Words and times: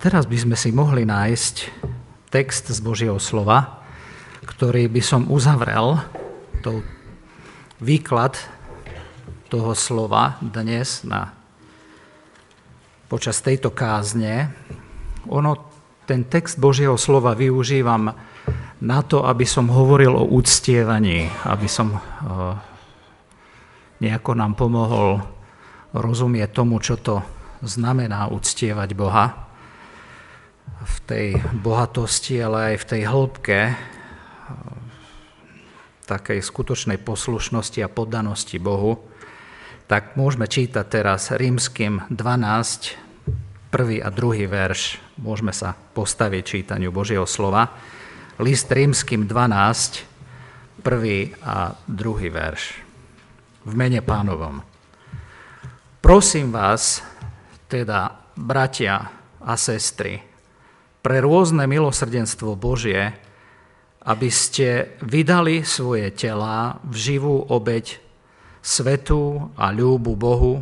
teraz 0.00 0.28
by 0.28 0.36
sme 0.36 0.56
si 0.56 0.68
mohli 0.72 1.08
nájsť 1.08 1.54
text 2.28 2.68
z 2.68 2.80
Božieho 2.84 3.16
slova, 3.16 3.80
ktorý 4.44 4.86
by 4.92 5.02
som 5.02 5.32
uzavrel, 5.32 5.98
to 6.60 6.84
výklad 7.80 8.36
toho 9.48 9.72
slova 9.72 10.36
dnes 10.38 11.02
na, 11.02 11.32
počas 13.08 13.40
tejto 13.40 13.72
kázne. 13.72 14.52
Ono, 15.26 15.56
ten 16.04 16.28
text 16.28 16.60
Božieho 16.60 17.00
slova 17.00 17.34
využívam 17.34 18.12
na 18.80 19.00
to, 19.04 19.24
aby 19.24 19.44
som 19.48 19.72
hovoril 19.72 20.14
o 20.14 20.28
úctievaní, 20.36 21.28
aby 21.48 21.68
som 21.68 21.96
uh, 21.96 22.00
nejako 24.00 24.32
nám 24.36 24.56
pomohol 24.56 25.20
rozumieť 25.92 26.50
tomu, 26.54 26.78
čo 26.80 26.96
to 26.96 27.39
znamená 27.60 28.32
uctievať 28.32 28.90
Boha 28.96 29.48
v 30.80 30.96
tej 31.04 31.28
bohatosti, 31.60 32.40
ale 32.40 32.74
aj 32.74 32.76
v 32.80 32.88
tej 32.88 33.02
hĺbke 33.04 33.60
takej 36.10 36.42
skutočnej 36.42 36.98
poslušnosti 36.98 37.78
a 37.86 37.92
poddanosti 37.92 38.58
Bohu, 38.58 38.98
tak 39.86 40.18
môžeme 40.18 40.50
čítať 40.50 40.82
teraz 40.90 41.30
rímským 41.30 42.10
12, 42.10 43.70
prvý 43.70 44.02
a 44.02 44.10
druhý 44.10 44.50
verš. 44.50 44.98
Môžeme 45.22 45.54
sa 45.54 45.78
postaviť 45.94 46.42
čítaniu 46.42 46.90
Božieho 46.90 47.26
slova. 47.30 47.70
List 48.42 48.66
rímským 48.66 49.30
12, 49.30 50.82
prvý 50.82 51.30
a 51.46 51.78
druhý 51.86 52.26
verš. 52.26 52.82
V 53.62 53.72
mene 53.78 54.02
pánovom. 54.02 54.66
Prosím 56.02 56.50
vás, 56.50 57.04
teda 57.70 58.18
bratia 58.34 59.14
a 59.38 59.54
sestry, 59.54 60.18
pre 61.00 61.22
rôzne 61.22 61.64
milosrdenstvo 61.70 62.58
Božie, 62.58 63.14
aby 64.04 64.28
ste 64.28 64.98
vydali 65.00 65.62
svoje 65.62 66.10
tela 66.12 66.82
v 66.82 66.94
živú 66.98 67.46
obeď 67.46 68.02
svetú 68.60 69.54
a 69.54 69.72
ľúbu 69.72 70.18
Bohu, 70.18 70.60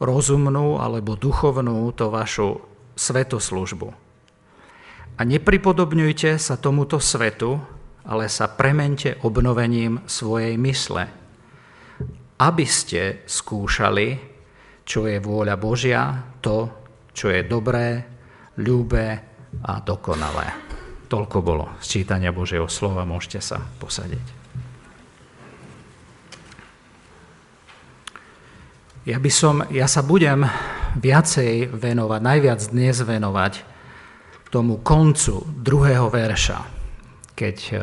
rozumnú 0.00 0.80
alebo 0.80 1.14
duchovnú 1.14 1.92
to 1.92 2.08
vašu 2.08 2.58
svetoslužbu. 2.96 3.88
A 5.18 5.20
nepripodobňujte 5.28 6.40
sa 6.40 6.56
tomuto 6.56 6.96
svetu, 6.96 7.60
ale 8.08 8.32
sa 8.32 8.48
premente 8.48 9.20
obnovením 9.20 10.00
svojej 10.08 10.56
mysle, 10.56 11.04
aby 12.40 12.64
ste 12.64 13.20
skúšali, 13.28 14.29
čo 14.90 15.06
je 15.06 15.22
vôľa 15.22 15.54
Božia, 15.54 16.18
to, 16.42 16.66
čo 17.14 17.30
je 17.30 17.46
dobré, 17.46 18.02
ľúbe 18.58 19.06
a 19.62 19.72
dokonalé. 19.86 20.50
Toľko 21.06 21.38
bolo 21.38 21.64
z 21.78 22.02
čítania 22.02 22.34
Božieho 22.34 22.66
slova, 22.66 23.06
môžete 23.06 23.38
sa 23.38 23.62
posadiť. 23.62 24.42
Ja, 29.06 29.22
by 29.22 29.30
som, 29.30 29.62
ja 29.70 29.86
sa 29.86 30.02
budem 30.02 30.42
viacej 30.98 31.70
venovať, 31.70 32.20
najviac 32.20 32.60
dnes 32.74 32.98
venovať 32.98 33.62
tomu 34.50 34.82
koncu 34.82 35.46
druhého 35.54 36.10
verša, 36.10 36.58
keď 37.38 37.56
e, 37.70 37.74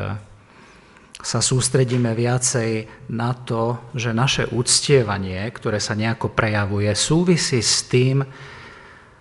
sa 1.18 1.42
sústredíme 1.42 2.14
viacej 2.14 2.86
na 3.10 3.34
to, 3.34 3.90
že 3.94 4.14
naše 4.14 4.46
úctievanie, 4.54 5.42
ktoré 5.50 5.82
sa 5.82 5.98
nejako 5.98 6.30
prejavuje, 6.30 6.94
súvisí 6.94 7.58
s 7.58 7.90
tým, 7.90 8.22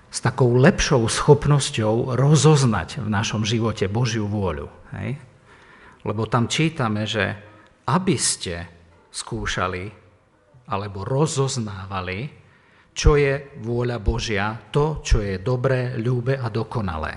s 0.08 0.18
takou 0.24 0.56
lepšou 0.56 1.04
schopnosťou 1.10 2.16
rozoznať 2.16 3.04
v 3.04 3.10
našom 3.10 3.44
živote 3.44 3.90
Božiu 3.90 4.30
vôľu. 4.30 4.70
Hej? 4.96 5.20
Lebo 6.06 6.30
tam 6.30 6.48
čítame, 6.48 7.04
že 7.04 7.36
aby 7.90 8.16
ste 8.16 8.56
skúšali 9.12 9.90
alebo 10.70 11.04
rozoznávali, 11.04 12.30
čo 12.98 13.14
je 13.14 13.58
vôľa 13.62 13.98
Božia, 14.02 14.58
to, 14.74 15.02
čo 15.06 15.22
je 15.22 15.38
dobré, 15.42 15.98
ľúbe 16.02 16.40
a 16.40 16.48
dokonalé. 16.50 17.14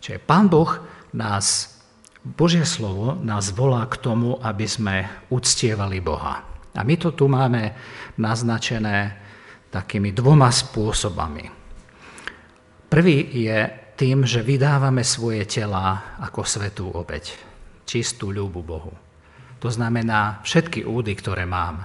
Čiže 0.00 0.20
Pán 0.20 0.48
Boh 0.48 0.68
nás, 1.16 1.69
Božie 2.20 2.68
slovo 2.68 3.16
nás 3.24 3.48
volá 3.56 3.88
k 3.88 3.96
tomu, 3.96 4.36
aby 4.44 4.68
sme 4.68 5.08
uctievali 5.32 6.04
Boha. 6.04 6.44
A 6.76 6.80
my 6.84 6.94
to 7.00 7.16
tu 7.16 7.26
máme 7.26 7.72
naznačené 8.20 9.16
takými 9.72 10.12
dvoma 10.12 10.52
spôsobami. 10.52 11.48
Prvý 12.90 13.16
je 13.32 13.58
tým, 13.96 14.26
že 14.26 14.44
vydávame 14.44 15.00
svoje 15.06 15.46
tela 15.46 16.16
ako 16.20 16.44
svetú 16.44 16.90
obeď, 16.92 17.36
čistú 17.86 18.34
ľúbu 18.34 18.60
Bohu. 18.60 18.92
To 19.60 19.68
znamená, 19.68 20.40
všetky 20.44 20.84
údy, 20.88 21.12
ktoré 21.16 21.44
mám, 21.44 21.84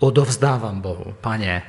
odovzdávam 0.00 0.78
Bohu. 0.78 1.14
Pane, 1.18 1.62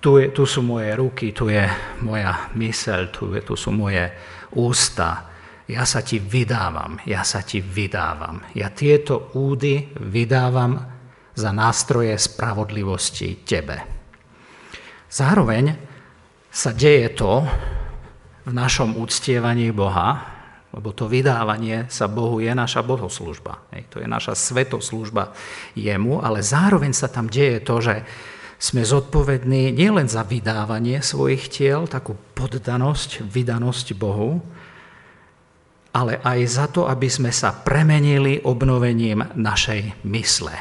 tu, 0.00 0.20
je, 0.20 0.28
tu 0.30 0.44
sú 0.44 0.60
moje 0.60 0.92
ruky, 0.92 1.32
tu 1.32 1.48
je 1.48 1.64
moja 2.04 2.52
myseľ, 2.52 3.00
tu, 3.08 3.32
je, 3.32 3.40
tu 3.40 3.54
sú 3.56 3.72
moje 3.72 4.12
ústa. 4.54 5.31
Ja 5.70 5.86
sa 5.86 6.02
ti 6.02 6.18
vydávam, 6.18 6.98
ja 7.06 7.22
sa 7.22 7.46
ti 7.46 7.62
vydávam. 7.62 8.42
Ja 8.58 8.74
tieto 8.74 9.30
údy 9.38 9.94
vydávam 9.94 10.74
za 11.32 11.50
nástroje 11.54 12.18
spravodlivosti 12.18 13.46
tebe. 13.46 13.78
Zároveň 15.12 15.76
sa 16.52 16.74
deje 16.74 17.14
to 17.14 17.46
v 18.42 18.52
našom 18.52 18.98
úctievaní 18.98 19.70
Boha, 19.70 20.28
lebo 20.72 20.90
to 20.96 21.04
vydávanie 21.04 21.86
sa 21.92 22.08
Bohu 22.08 22.40
je 22.40 22.48
naša 22.52 22.80
bohoslužba. 22.80 23.68
To 23.92 24.00
je 24.00 24.08
naša 24.08 24.32
svetoslužba 24.32 25.36
jemu, 25.76 26.24
ale 26.24 26.40
zároveň 26.40 26.96
sa 26.96 27.12
tam 27.12 27.28
deje 27.28 27.60
to, 27.60 27.76
že 27.80 27.94
sme 28.62 28.86
zodpovední 28.86 29.74
nielen 29.74 30.06
za 30.06 30.22
vydávanie 30.22 31.02
svojich 31.02 31.50
tiel, 31.50 31.90
takú 31.90 32.14
poddanosť, 32.38 33.26
vydanosť 33.26 33.86
Bohu, 33.98 34.38
ale 35.92 36.18
aj 36.24 36.40
za 36.48 36.66
to, 36.72 36.88
aby 36.88 37.06
sme 37.06 37.28
sa 37.28 37.52
premenili 37.52 38.40
obnovením 38.40 39.36
našej 39.36 40.04
mysle. 40.08 40.56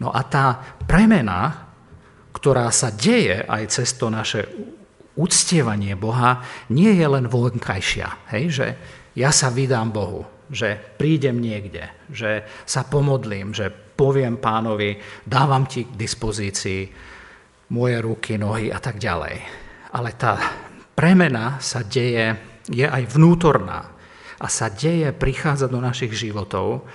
No 0.00 0.08
a 0.08 0.24
tá 0.24 0.56
premena, 0.88 1.68
ktorá 2.32 2.72
sa 2.72 2.88
deje 2.88 3.44
aj 3.44 3.62
cez 3.68 3.92
to 4.00 4.08
naše 4.08 4.48
uctievanie 5.18 5.98
Boha 5.98 6.40
nie 6.72 6.94
je 6.94 7.06
len 7.06 7.26
vonkajšia, 7.26 8.30
hej, 8.32 8.44
že 8.48 8.66
ja 9.18 9.34
sa 9.34 9.50
vydám 9.50 9.90
Bohu, 9.90 10.22
že 10.48 10.78
prídem 10.78 11.42
niekde, 11.42 11.90
že 12.08 12.46
sa 12.62 12.86
pomodlím, 12.86 13.50
že 13.50 13.68
poviem 13.68 14.38
pánovi, 14.38 14.96
dávam 15.26 15.66
ti 15.66 15.90
k 15.90 15.98
dispozícii 15.98 16.82
moje 17.74 17.96
ruky, 17.98 18.38
nohy 18.38 18.70
a 18.70 18.78
tak 18.78 19.02
ďalej. 19.02 19.36
Ale 19.92 20.14
tá 20.14 20.38
premena 20.94 21.58
sa 21.58 21.82
deje, 21.82 22.38
je 22.70 22.86
aj 22.86 23.10
vnútorná 23.10 23.97
a 24.38 24.46
sa 24.46 24.70
deje, 24.70 25.10
prichádza 25.10 25.66
do 25.66 25.82
našich 25.82 26.14
životov 26.14 26.86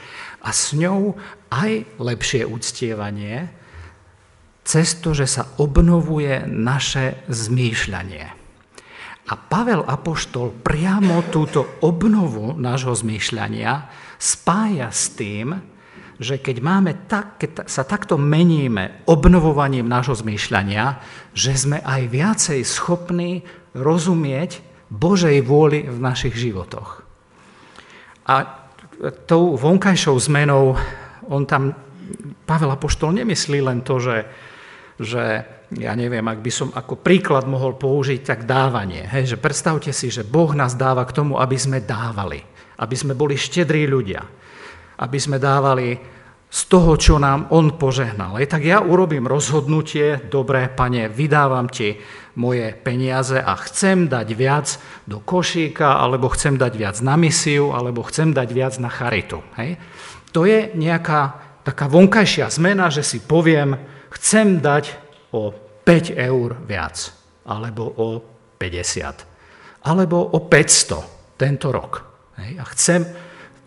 a 0.44 0.50
s 0.52 0.76
ňou 0.76 1.16
aj 1.52 1.86
lepšie 2.00 2.48
uctievanie, 2.48 3.52
cez 4.64 4.96
to, 5.04 5.12
že 5.12 5.28
sa 5.28 5.44
obnovuje 5.60 6.48
naše 6.48 7.20
zmýšľanie. 7.28 8.26
A 9.24 9.34
Pavel 9.40 9.88
Apoštol 9.88 10.52
priamo 10.52 11.24
túto 11.32 11.80
obnovu 11.80 12.56
nášho 12.60 12.92
zmýšľania 12.92 13.88
spája 14.20 14.92
s 14.92 15.16
tým, 15.16 15.56
že 16.20 16.40
keď, 16.40 16.58
máme 16.64 16.92
tak, 17.08 17.40
keď 17.40 17.68
sa 17.68 17.84
takto 17.84 18.20
meníme 18.20 19.04
obnovovaním 19.08 19.88
nášho 19.88 20.16
zmýšľania, 20.16 21.00
že 21.36 21.56
sme 21.56 21.80
aj 21.84 22.02
viacej 22.08 22.60
schopní 22.64 23.44
rozumieť 23.76 24.64
Božej 24.94 25.42
vôli 25.44 25.88
v 25.88 25.98
našich 26.00 26.36
životoch. 26.38 27.03
A 28.30 28.68
tou 29.28 29.60
vonkajšou 29.60 30.16
zmenou, 30.20 30.78
on 31.28 31.44
tam, 31.44 31.76
Pavel 32.44 32.72
Apoštol 32.72 33.16
nemyslí 33.24 33.60
len 33.64 33.84
to, 33.84 34.00
že 34.00 34.16
že 35.02 35.42
ja 35.74 35.94
neviem, 35.98 36.22
ak 36.22 36.40
by 36.40 36.52
som 36.54 36.70
ako 36.70 37.02
príklad 37.02 37.50
mohol 37.50 37.74
použiť, 37.74 38.22
tak 38.22 38.40
dávanie. 38.46 39.10
Hej, 39.10 39.36
že 39.36 39.42
predstavte 39.42 39.90
si, 39.90 40.14
že 40.14 40.22
Boh 40.22 40.54
nás 40.54 40.78
dáva 40.78 41.02
k 41.10 41.16
tomu, 41.16 41.42
aby 41.42 41.58
sme 41.58 41.82
dávali, 41.82 42.46
aby 42.78 42.96
sme 42.96 43.18
boli 43.18 43.34
štedrí 43.34 43.90
ľudia, 43.90 44.22
aby 45.02 45.18
sme 45.18 45.42
dávali 45.42 45.98
z 46.54 46.62
toho, 46.70 46.94
čo 46.94 47.18
nám 47.18 47.50
On 47.50 47.74
požehnal. 47.74 48.38
Hej, 48.38 48.54
tak 48.54 48.62
ja 48.70 48.86
urobím 48.86 49.26
rozhodnutie, 49.26 50.30
dobré, 50.30 50.70
pane, 50.70 51.10
vydávam 51.10 51.66
ti 51.66 51.98
moje 52.34 52.74
peniaze 52.82 53.38
a 53.38 53.54
chcem 53.62 54.10
dať 54.10 54.28
viac 54.34 54.68
do 55.06 55.22
košíka, 55.22 56.02
alebo 56.02 56.34
chcem 56.34 56.58
dať 56.58 56.74
viac 56.74 56.98
na 57.06 57.14
misiu, 57.14 57.74
alebo 57.74 58.02
chcem 58.06 58.34
dať 58.34 58.50
viac 58.50 58.74
na 58.82 58.90
charitu. 58.90 59.42
Hej. 59.58 59.78
To 60.34 60.50
je 60.50 60.74
nejaká 60.74 61.38
taká 61.62 61.86
vonkajšia 61.86 62.50
zmena, 62.50 62.90
že 62.90 63.06
si 63.06 63.22
poviem, 63.22 63.78
chcem 64.18 64.60
dať 64.60 64.98
o 65.34 65.54
5 65.86 66.14
eur 66.18 66.58
viac, 66.66 67.14
alebo 67.46 67.86
o 67.86 68.08
50 68.58 69.34
alebo 69.84 70.32
o 70.32 70.40
500 70.48 71.36
tento 71.36 71.68
rok. 71.72 71.92
Hej, 72.40 72.52
a 72.60 72.64
chcem 72.72 73.02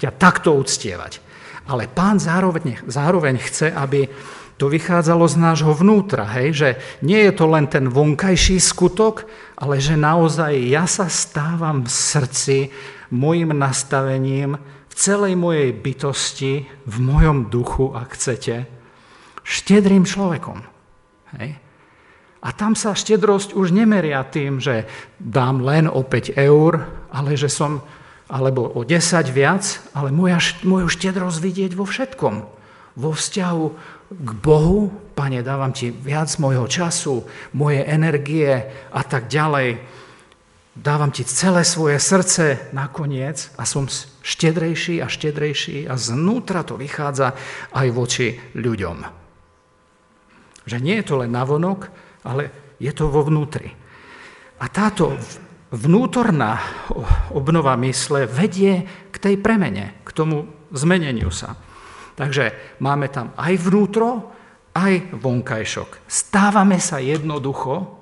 ťa 0.01 0.11
takto 0.17 0.57
uctievať. 0.57 1.21
Ale 1.67 1.91
pán 1.91 2.17
zároveň, 2.17 2.87
zároveň 2.89 3.37
chce, 3.43 3.75
aby 3.75 4.07
to 4.57 4.73
vychádzalo 4.73 5.29
z 5.29 5.37
nášho 5.37 5.73
vnútra, 5.77 6.25
hej, 6.41 6.49
že 6.57 6.69
nie 7.05 7.21
je 7.29 7.33
to 7.37 7.45
len 7.45 7.69
ten 7.69 7.93
vonkajší 7.93 8.57
skutok, 8.57 9.29
ale 9.61 9.81
že 9.81 10.01
naozaj 10.01 10.57
ja 10.57 10.89
sa 10.89 11.13
stávam 11.13 11.85
v 11.85 11.91
srdci 11.93 12.59
môjim 13.13 13.53
nastavením, 13.53 14.57
v 14.89 14.95
celej 14.97 15.37
mojej 15.37 15.71
bytosti, 15.77 16.65
v 16.89 16.97
mojom 17.05 17.53
duchu, 17.53 17.93
ak 17.93 18.17
chcete, 18.17 18.65
štedrým 19.45 20.09
človekom. 20.09 20.65
Hej. 21.37 21.61
A 22.47 22.49
tam 22.55 22.79
sa 22.79 22.97
štedrosť 22.97 23.53
už 23.53 23.77
nemeria 23.77 24.23
tým, 24.25 24.63
že 24.63 24.87
dám 25.19 25.61
len 25.61 25.91
o 25.91 26.01
5 26.01 26.39
eur, 26.39 26.87
ale 27.11 27.37
že 27.37 27.51
som, 27.53 27.83
alebo 28.31 28.73
o 28.73 28.87
10 28.87 29.03
viac, 29.35 29.65
ale 29.93 30.15
moja, 30.15 30.39
moju 30.65 30.89
štedrosť 30.89 31.39
vidieť 31.43 31.73
vo 31.77 31.85
všetkom. 31.85 32.35
Vo 32.97 33.11
vzťahu 33.13 33.65
k 34.11 34.31
Bohu, 34.39 34.93
Pane, 35.17 35.43
dávam 35.43 35.75
Ti 35.75 35.91
viac 35.91 36.31
môjho 36.39 36.71
času, 36.71 37.27
moje 37.59 37.83
energie 37.83 38.53
a 38.93 39.03
tak 39.03 39.27
ďalej. 39.27 39.83
Dávam 40.77 41.11
Ti 41.11 41.25
celé 41.25 41.65
svoje 41.65 41.99
srdce 41.99 42.71
nakoniec 42.71 43.51
a 43.59 43.67
som 43.67 43.91
štedrejší 44.23 45.03
a 45.03 45.11
štedrejší 45.11 45.89
a 45.91 45.99
znútra 45.99 46.63
to 46.63 46.79
vychádza 46.79 47.35
aj 47.75 47.87
voči 47.91 48.37
ľuďom. 48.55 48.99
Že 50.67 50.77
nie 50.83 51.01
je 51.01 51.07
to 51.07 51.15
len 51.23 51.33
navonok, 51.33 51.91
ale 52.27 52.75
je 52.79 52.93
to 52.93 53.09
vo 53.09 53.25
vnútri. 53.25 53.73
A 54.61 54.67
táto 54.69 55.17
vnútorná 55.73 56.61
obnova 57.35 57.75
mysle 57.81 58.29
vedie 58.31 58.87
k 59.11 59.17
tej 59.17 59.35
premene, 59.41 59.99
k 60.07 60.11
tomu 60.15 60.47
zmeneniu 60.71 61.33
sa. 61.33 61.59
Takže 62.17 62.77
máme 62.81 63.13
tam 63.13 63.37
aj 63.37 63.55
vnútro, 63.61 64.33
aj 64.73 65.13
vonkajšok. 65.17 66.09
Stávame 66.09 66.81
sa 66.81 66.97
jednoducho 67.01 67.97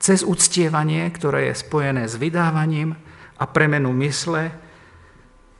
cez 0.00 0.24
uctievanie, 0.24 1.06
ktoré 1.12 1.52
je 1.52 1.62
spojené 1.62 2.08
s 2.08 2.16
vydávaním 2.16 2.96
a 3.38 3.44
premenu 3.46 3.92
mysle, 4.02 4.50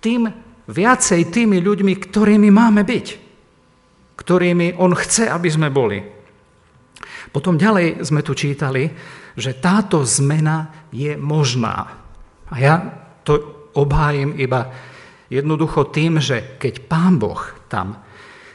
tým 0.03 0.27
viacej 0.67 1.31
tými 1.31 1.63
ľuďmi, 1.63 1.95
ktorými 1.95 2.51
máme 2.51 2.83
byť, 2.83 3.07
ktorými 4.19 4.83
on 4.83 4.93
chce, 4.99 5.31
aby 5.31 5.49
sme 5.53 5.71
boli. 5.71 6.03
Potom 7.31 7.55
ďalej 7.55 8.03
sme 8.03 8.21
tu 8.27 8.35
čítali, 8.35 8.91
že 9.39 9.57
táto 9.57 10.03
zmena 10.05 10.89
je 10.93 11.15
možná. 11.17 12.03
A 12.51 12.55
ja 12.59 12.75
to 13.25 13.69
obhájim 13.73 14.37
iba 14.37 14.69
Jednoducho 15.33 15.89
tým, 15.89 16.21
že 16.21 16.61
keď 16.61 16.85
Pán 16.85 17.17
Boh 17.17 17.41
tam, 17.73 18.05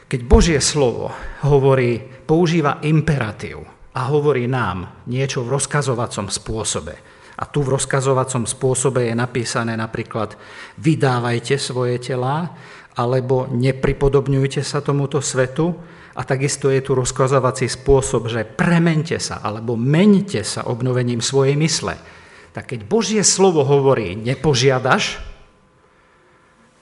keď 0.06 0.20
Božie 0.22 0.60
slovo 0.62 1.10
hovorí, 1.42 1.98
používa 1.98 2.78
imperatív 2.86 3.66
a 3.98 4.06
hovorí 4.06 4.46
nám 4.46 5.02
niečo 5.10 5.42
v 5.42 5.58
rozkazovacom 5.58 6.30
spôsobe, 6.30 6.94
a 7.38 7.46
tu 7.46 7.62
v 7.62 7.78
rozkazovacom 7.78 8.50
spôsobe 8.50 9.06
je 9.06 9.14
napísané 9.14 9.78
napríklad 9.78 10.34
vydávajte 10.74 11.54
svoje 11.54 12.02
telá, 12.02 12.50
alebo 12.98 13.46
nepripodobňujte 13.46 14.66
sa 14.66 14.82
tomuto 14.82 15.22
svetu. 15.22 15.70
A 16.18 16.26
takisto 16.26 16.66
je 16.66 16.82
tu 16.82 16.98
rozkazovací 16.98 17.70
spôsob, 17.70 18.26
že 18.26 18.42
premente 18.42 19.14
sa, 19.22 19.38
alebo 19.38 19.78
meňte 19.78 20.42
sa 20.42 20.66
obnovením 20.66 21.22
svojej 21.22 21.54
mysle. 21.54 21.94
Tak 22.50 22.74
keď 22.74 22.80
Božie 22.90 23.22
slovo 23.22 23.62
hovorí, 23.62 24.18
nepožiadaš, 24.18 25.22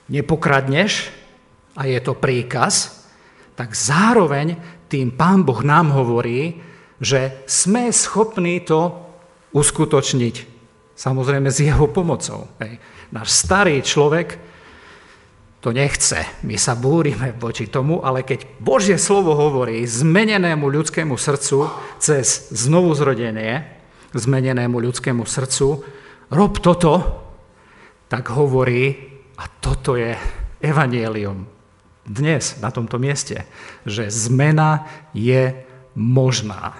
nepokradneš 0.07 1.11
a 1.77 1.85
je 1.85 1.99
to 2.01 2.17
príkaz, 2.17 3.05
tak 3.53 3.73
zároveň 3.75 4.57
tým 4.87 5.13
Pán 5.13 5.43
Boh 5.43 5.61
nám 5.61 5.91
hovorí, 5.91 6.63
že 6.97 7.43
sme 7.45 7.91
schopní 7.93 8.63
to 8.63 8.95
uskutočniť. 9.53 10.35
Samozrejme 10.97 11.49
s 11.53 11.61
jeho 11.61 11.85
pomocou. 11.91 12.49
Hej. 12.57 12.81
Náš 13.13 13.29
starý 13.29 13.79
človek 13.85 14.41
to 15.61 15.69
nechce. 15.73 16.17
My 16.45 16.57
sa 16.57 16.73
búrime 16.77 17.33
voči 17.37 17.69
tomu, 17.69 18.01
ale 18.01 18.23
keď 18.25 18.45
Božie 18.61 18.97
slovo 18.97 19.33
hovorí 19.37 19.85
zmenenému 19.85 20.65
ľudskému 20.65 21.17
srdcu 21.17 21.69
cez 22.01 22.49
znovuzrodenie, 22.53 23.65
zmenenému 24.13 24.77
ľudskému 24.79 25.25
srdcu, 25.27 25.83
rob 26.31 26.53
toto, 26.61 27.25
tak 28.07 28.31
hovorí, 28.31 29.06
a 29.37 29.43
toto 29.61 29.93
je 29.95 30.17
evanielium 30.59 31.45
dnes 32.07 32.57
na 32.63 32.71
tomto 32.71 32.97
mieste, 32.97 33.43
že 33.83 34.07
zmena 34.07 34.87
je 35.11 35.53
možná. 35.93 36.73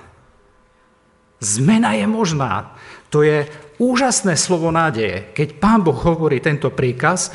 Zmena 1.38 1.94
je 1.94 2.08
možná. 2.10 2.74
To 3.14 3.22
je 3.22 3.46
úžasné 3.78 4.40
slovo 4.40 4.74
nádeje. 4.74 5.30
Keď 5.38 5.62
Pán 5.62 5.86
Boh 5.86 5.96
hovorí 5.96 6.42
tento 6.42 6.74
príkaz, 6.74 7.30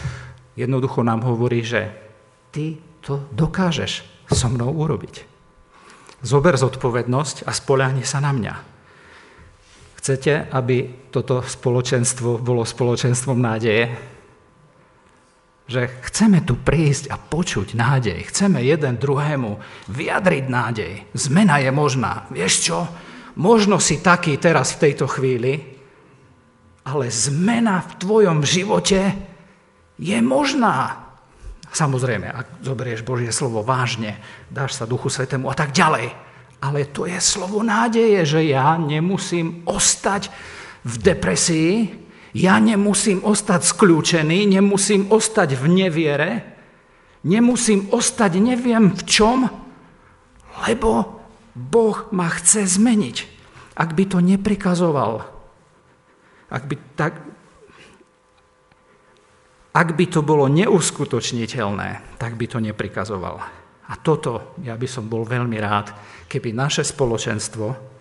jednoducho 0.58 1.06
nám 1.06 1.22
hovorí, 1.22 1.62
že 1.62 1.92
ty 2.50 2.80
to 3.04 3.28
dokážeš 3.30 4.02
so 4.32 4.48
mnou 4.48 4.72
urobiť. 4.72 5.28
Zober 6.22 6.54
zodpovednosť 6.54 7.46
a 7.46 7.52
spoľahni 7.52 8.02
sa 8.06 8.22
na 8.22 8.32
mňa. 8.32 8.54
Chcete, 10.02 10.50
aby 10.50 11.06
toto 11.14 11.46
spoločenstvo 11.46 12.42
bolo 12.42 12.66
spoločenstvom 12.66 13.38
nádeje? 13.38 14.11
Že 15.66 15.88
chceme 16.10 16.42
tu 16.42 16.58
prísť 16.58 17.08
a 17.08 17.16
počuť 17.16 17.78
nádej. 17.78 18.28
Chceme 18.28 18.60
jeden 18.60 18.98
druhému 18.98 19.56
vyjadriť 19.88 20.44
nádej. 20.50 20.92
Zmena 21.14 21.62
je 21.62 21.70
možná. 21.70 22.26
Vieš 22.28 22.54
čo? 22.66 22.78
Možno 23.38 23.80
si 23.80 24.04
taký 24.04 24.36
teraz 24.36 24.76
v 24.76 24.90
tejto 24.90 25.08
chvíli, 25.08 25.56
ale 26.84 27.08
zmena 27.08 27.80
v 27.80 27.92
tvojom 27.96 28.38
živote 28.44 29.00
je 29.96 30.18
možná. 30.20 31.08
Samozrejme, 31.72 32.28
ak 32.28 32.60
zoberieš 32.60 33.00
Božie 33.00 33.32
slovo 33.32 33.64
vážne, 33.64 34.20
dáš 34.52 34.76
sa 34.76 34.84
Duchu 34.84 35.08
Svetému 35.08 35.48
a 35.48 35.56
tak 35.56 35.72
ďalej. 35.72 36.12
Ale 36.62 36.92
to 36.92 37.08
je 37.08 37.16
slovo 37.18 37.64
nádeje, 37.64 38.22
že 38.28 38.40
ja 38.44 38.76
nemusím 38.76 39.64
ostať 39.64 40.28
v 40.84 40.94
depresii, 41.00 42.01
ja 42.32 42.56
nemusím 42.56 43.20
ostať 43.20 43.60
skľúčený, 43.60 44.48
nemusím 44.48 45.12
ostať 45.12 45.56
v 45.60 45.64
neviere, 45.68 46.30
nemusím 47.28 47.92
ostať 47.92 48.40
neviem 48.40 48.92
v 48.92 49.02
čom, 49.04 49.38
lebo 50.64 51.20
Boh 51.52 52.08
ma 52.16 52.32
chce 52.32 52.64
zmeniť. 52.64 53.16
Ak 53.76 53.92
by 53.92 54.04
to 54.08 54.18
neprikazoval, 54.20 55.24
ak 56.52 56.62
by, 56.68 56.76
tak, 56.96 57.20
ak 59.72 59.88
by 59.96 60.04
to 60.08 60.20
bolo 60.20 60.48
neuskutočniteľné, 60.48 62.20
tak 62.20 62.36
by 62.36 62.46
to 62.48 62.60
neprikazoval. 62.60 63.40
A 63.88 63.92
toto 64.00 64.56
ja 64.64 64.76
by 64.76 64.88
som 64.88 65.08
bol 65.08 65.24
veľmi 65.28 65.56
rád, 65.60 65.92
keby 66.28 66.56
naše 66.56 66.84
spoločenstvo 66.84 67.91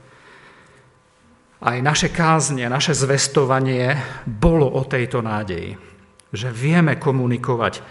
aj 1.62 1.78
naše 1.86 2.10
kázne, 2.10 2.66
naše 2.66 2.98
zvestovanie 2.98 3.94
bolo 4.26 4.66
o 4.66 4.82
tejto 4.82 5.22
nádeji. 5.22 5.78
Že 6.34 6.50
vieme 6.50 6.98
komunikovať 6.98 7.86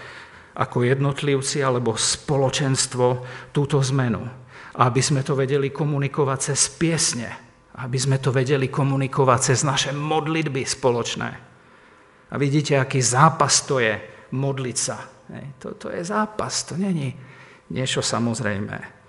ako 0.59 0.83
jednotlivci 0.83 1.63
alebo 1.63 1.95
spoločenstvo 1.95 3.07
túto 3.55 3.79
zmenu. 3.95 4.27
Aby 4.75 5.01
sme 5.01 5.23
to 5.23 5.39
vedeli 5.39 5.71
komunikovať 5.71 6.39
cez 6.51 6.67
piesne. 6.75 7.31
Aby 7.79 7.99
sme 7.99 8.19
to 8.19 8.35
vedeli 8.35 8.67
komunikovať 8.67 9.39
cez 9.55 9.63
naše 9.63 9.95
modlitby 9.95 10.67
spoločné. 10.67 11.31
A 12.31 12.35
vidíte, 12.39 12.75
aký 12.75 12.99
zápas 12.99 13.63
to 13.63 13.79
je 13.79 13.95
modliť 14.35 14.77
sa. 14.79 14.99
To, 15.63 15.79
to 15.79 15.95
je 15.95 16.03
zápas, 16.03 16.67
to 16.67 16.75
není 16.75 17.15
niečo 17.71 18.03
samozrejme 18.03 19.00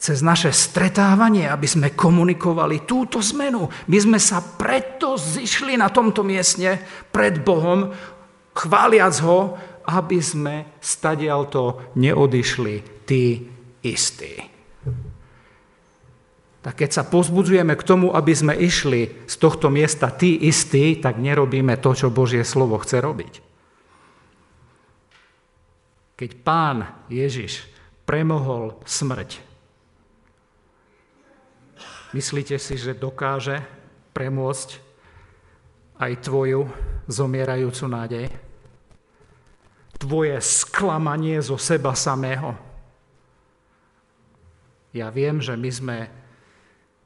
cez 0.00 0.24
naše 0.24 0.48
stretávanie, 0.48 1.44
aby 1.44 1.68
sme 1.68 1.92
komunikovali 1.92 2.88
túto 2.88 3.20
zmenu. 3.20 3.68
My 3.68 3.98
sme 4.00 4.16
sa 4.16 4.40
preto 4.40 5.20
zišli 5.20 5.76
na 5.76 5.92
tomto 5.92 6.24
miestne 6.24 6.80
pred 7.12 7.44
Bohom, 7.44 7.92
chváliac 8.56 9.14
ho, 9.20 9.60
aby 9.84 10.18
sme 10.24 10.80
stadialto 10.80 11.92
neodišli 12.00 13.04
tí 13.04 13.44
istí. 13.84 14.40
Tak 16.60 16.80
keď 16.80 16.90
sa 16.92 17.04
pozbudzujeme 17.04 17.76
k 17.76 17.84
tomu, 17.84 18.12
aby 18.16 18.32
sme 18.32 18.56
išli 18.56 19.28
z 19.28 19.34
tohto 19.36 19.68
miesta 19.68 20.12
tí 20.12 20.48
istí, 20.48 20.96
tak 20.96 21.20
nerobíme 21.20 21.76
to, 21.76 21.92
čo 21.92 22.12
Božie 22.12 22.44
slovo 22.44 22.80
chce 22.80 23.00
robiť. 23.04 23.34
Keď 26.16 26.30
pán 26.40 26.84
Ježiš 27.08 27.64
premohol 28.04 28.76
smrť, 28.84 29.49
Myslíte 32.10 32.58
si, 32.58 32.74
že 32.74 32.90
dokáže 32.90 33.62
premôcť 34.10 34.68
aj 36.02 36.12
tvoju 36.26 36.66
zomierajúcu 37.06 37.84
nádej? 37.86 38.26
Tvoje 40.00 40.34
sklamanie 40.42 41.38
zo 41.38 41.54
seba 41.54 41.94
samého? 41.94 42.56
Ja 44.90 45.06
viem, 45.14 45.38
že 45.38 45.54
my 45.54 45.70
sme 45.70 45.96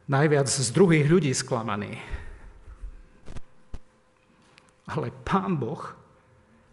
najviac 0.09 0.49
z 0.49 0.73
druhých 0.73 1.05
ľudí 1.05 1.33
sklamaní. 1.37 2.01
Ale 4.89 5.13
Pán 5.25 5.61
Boh 5.61 5.85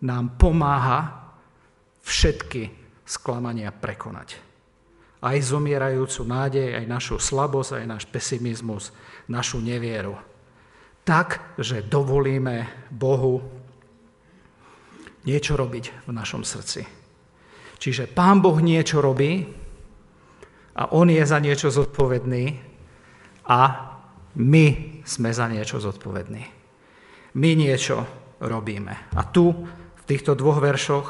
nám 0.03 0.39
pomáha 0.39 1.35
všetky 2.00 2.71
sklamania 3.03 3.75
prekonať. 3.75 4.50
Aj 5.21 5.37
zomierajúcu 5.37 6.21
nádej, 6.25 6.81
aj 6.81 6.85
našu 6.89 7.15
slabosť, 7.21 7.81
aj 7.81 7.85
náš 7.85 8.03
pesimizmus, 8.09 8.89
našu 9.29 9.61
nevieru. 9.61 10.17
Tak, 11.05 11.57
že 11.61 11.85
dovolíme 11.85 12.89
Bohu 12.89 13.41
niečo 15.25 15.53
robiť 15.53 16.09
v 16.09 16.11
našom 16.11 16.41
srdci. 16.41 16.85
Čiže 17.81 18.09
Pán 18.09 18.41
Boh 18.41 18.57
niečo 18.61 19.01
robí 19.01 19.45
a 20.77 20.93
On 20.93 21.09
je 21.09 21.21
za 21.21 21.37
niečo 21.41 21.73
zodpovedný 21.73 22.57
a 23.49 23.59
my 24.37 24.65
sme 25.05 25.29
za 25.33 25.49
niečo 25.49 25.81
zodpovední. 25.81 26.43
My 27.37 27.51
niečo 27.57 28.05
robíme. 28.41 29.13
A 29.17 29.21
tu, 29.29 29.53
v 29.97 30.03
týchto 30.05 30.33
dvoch 30.33 30.61
veršoch, 30.61 31.07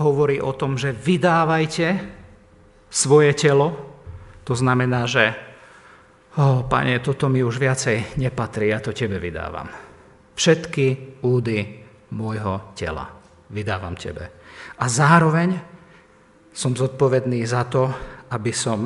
hovorí 0.00 0.40
o 0.40 0.52
tom, 0.56 0.80
že 0.80 0.96
vydávajte 0.96 2.20
svoje 2.92 3.32
telo. 3.32 3.72
To 4.44 4.52
znamená, 4.52 5.08
že 5.08 5.32
oh, 6.36 6.60
pane, 6.68 7.00
toto 7.00 7.32
mi 7.32 7.40
už 7.40 7.56
viacej 7.56 8.20
nepatrí, 8.20 8.68
ja 8.68 8.84
to 8.84 8.92
tebe 8.92 9.16
vydávam. 9.16 9.72
Všetky 10.36 11.18
údy 11.24 11.80
môjho 12.12 12.76
tela 12.76 13.08
vydávam 13.48 13.96
tebe. 13.96 14.28
A 14.76 14.84
zároveň 14.92 15.56
som 16.52 16.76
zodpovedný 16.76 17.40
za 17.48 17.64
to, 17.64 17.88
aby 18.28 18.52
som 18.52 18.84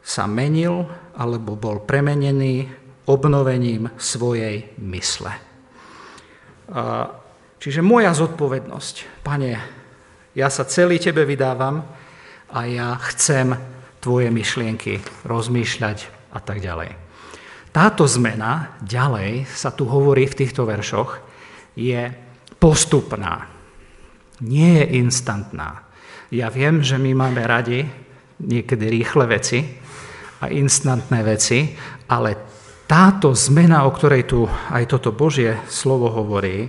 sa 0.00 0.28
menil 0.28 0.84
alebo 1.16 1.56
bol 1.56 1.84
premenený 1.84 2.68
obnovením 3.08 3.88
svojej 3.96 4.76
mysle. 4.80 5.32
Čiže 7.60 7.80
moja 7.84 8.12
zodpovednosť, 8.16 9.24
pane, 9.24 9.52
ja 10.32 10.48
sa 10.48 10.64
celý 10.64 10.96
tebe 10.96 11.28
vydávam 11.28 11.84
a 12.50 12.66
ja 12.66 12.98
chcem 13.10 13.54
tvoje 14.02 14.28
myšlienky 14.32 14.98
rozmýšľať 15.26 15.98
a 16.34 16.38
tak 16.42 16.58
ďalej. 16.62 16.96
Táto 17.70 18.02
zmena, 18.10 18.74
ďalej 18.82 19.46
sa 19.46 19.70
tu 19.70 19.86
hovorí 19.86 20.26
v 20.26 20.38
týchto 20.42 20.66
veršoch, 20.66 21.22
je 21.78 22.10
postupná. 22.58 23.46
Nie 24.42 24.82
je 24.82 24.98
instantná. 24.98 25.86
Ja 26.34 26.50
viem, 26.50 26.82
že 26.82 26.98
my 26.98 27.14
máme 27.14 27.46
radi 27.46 27.86
niekedy 28.42 28.90
rýchle 28.90 29.24
veci 29.30 29.62
a 30.42 30.50
instantné 30.50 31.22
veci, 31.22 31.76
ale 32.10 32.30
táto 32.90 33.30
zmena, 33.38 33.86
o 33.86 33.94
ktorej 33.94 34.26
tu 34.26 34.50
aj 34.50 34.90
toto 34.90 35.14
Božie 35.14 35.54
slovo 35.70 36.10
hovorí, 36.10 36.66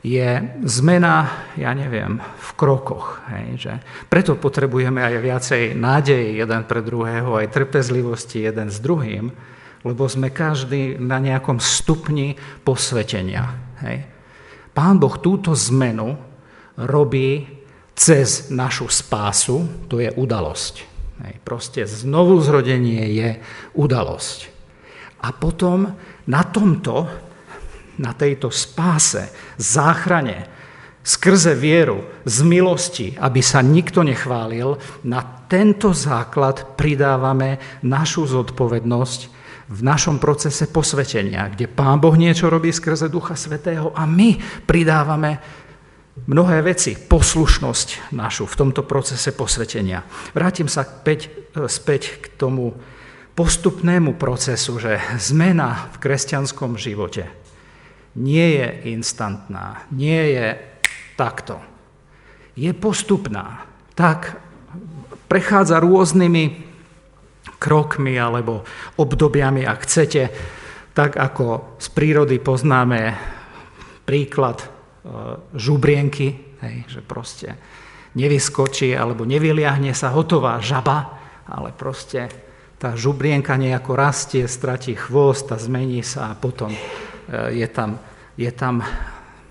je 0.00 0.56
zmena, 0.64 1.44
ja 1.60 1.76
neviem, 1.76 2.16
v 2.20 2.50
krokoch. 2.56 3.20
Hej, 3.28 3.46
že 3.60 3.72
preto 4.08 4.32
potrebujeme 4.36 5.04
aj 5.04 5.14
viacej 5.20 5.62
nádeje 5.76 6.40
jeden 6.40 6.62
pre 6.64 6.80
druhého, 6.80 7.36
aj 7.36 7.52
trpezlivosti 7.52 8.48
jeden 8.48 8.72
s 8.72 8.80
druhým, 8.80 9.28
lebo 9.84 10.02
sme 10.08 10.32
každý 10.32 10.96
na 10.96 11.20
nejakom 11.20 11.60
stupni 11.60 12.36
posvetenia. 12.64 13.44
Hej. 13.84 14.08
Pán 14.72 14.96
Boh 14.96 15.20
túto 15.20 15.52
zmenu 15.52 16.16
robí 16.80 17.44
cez 17.92 18.48
našu 18.48 18.88
spásu, 18.88 19.84
to 19.84 20.00
je 20.00 20.08
udalosť. 20.08 20.74
Hej. 21.28 21.34
Proste 21.44 21.84
znovu 21.84 22.40
zrodenie 22.40 23.04
je 23.12 23.28
udalosť. 23.76 24.48
A 25.20 25.36
potom 25.36 25.92
na 26.24 26.42
tomto 26.48 27.04
na 28.00 28.16
tejto 28.16 28.48
spáse, 28.48 29.28
záchrane, 29.60 30.48
skrze 31.04 31.52
vieru, 31.52 32.04
z 32.24 32.40
milosti, 32.44 33.06
aby 33.20 33.44
sa 33.44 33.60
nikto 33.60 34.00
nechválil, 34.00 34.80
na 35.04 35.20
tento 35.48 35.92
základ 35.92 36.80
pridávame 36.80 37.60
našu 37.84 38.24
zodpovednosť 38.24 39.20
v 39.70 39.80
našom 39.86 40.18
procese 40.18 40.66
posvetenia, 40.66 41.46
kde 41.52 41.70
Pán 41.70 42.02
Boh 42.02 42.16
niečo 42.16 42.50
robí 42.50 42.74
skrze 42.74 43.06
Ducha 43.06 43.38
Svetého 43.38 43.94
a 43.94 44.02
my 44.02 44.40
pridávame 44.66 45.38
mnohé 46.26 46.60
veci, 46.60 46.98
poslušnosť 46.98 48.12
našu 48.12 48.44
v 48.50 48.58
tomto 48.58 48.82
procese 48.82 49.30
posvetenia. 49.30 50.02
Vrátim 50.34 50.66
sa 50.66 50.82
späť, 50.82 51.30
späť 51.70 52.18
k 52.18 52.26
tomu 52.34 52.74
postupnému 53.38 54.18
procesu, 54.18 54.76
že 54.82 54.98
zmena 55.16 55.88
v 55.94 56.02
kresťanskom 56.02 56.76
živote 56.76 57.39
nie 58.18 58.58
je 58.58 58.68
instantná, 58.96 59.86
nie 59.94 60.34
je 60.34 60.58
takto. 61.14 61.62
Je 62.58 62.72
postupná. 62.74 63.66
Tak 63.94 64.40
prechádza 65.30 65.78
rôznymi 65.78 66.66
krokmi 67.60 68.16
alebo 68.16 68.66
obdobiami, 68.98 69.62
ak 69.62 69.78
chcete, 69.86 70.22
tak 70.96 71.14
ako 71.14 71.76
z 71.78 71.86
prírody 71.94 72.42
poznáme 72.42 73.14
príklad 74.02 74.58
e, 74.58 74.66
žubrienky, 75.54 76.58
hej, 76.64 76.76
že 76.90 77.00
proste 77.04 77.54
nevyskočí 78.18 78.90
alebo 78.96 79.22
nevyliahne 79.22 79.94
sa 79.94 80.10
hotová 80.10 80.58
žaba, 80.58 81.14
ale 81.46 81.70
proste 81.70 82.26
tá 82.80 82.96
žubrienka 82.96 83.54
nejako 83.54 83.92
rastie, 83.94 84.48
stratí 84.48 84.96
chvost 84.96 85.52
a 85.52 85.60
zmení 85.60 86.02
sa 86.02 86.32
a 86.32 86.38
potom 86.38 86.72
je 87.50 87.68
tam, 87.70 87.98
je 88.34 88.50
tam 88.50 88.82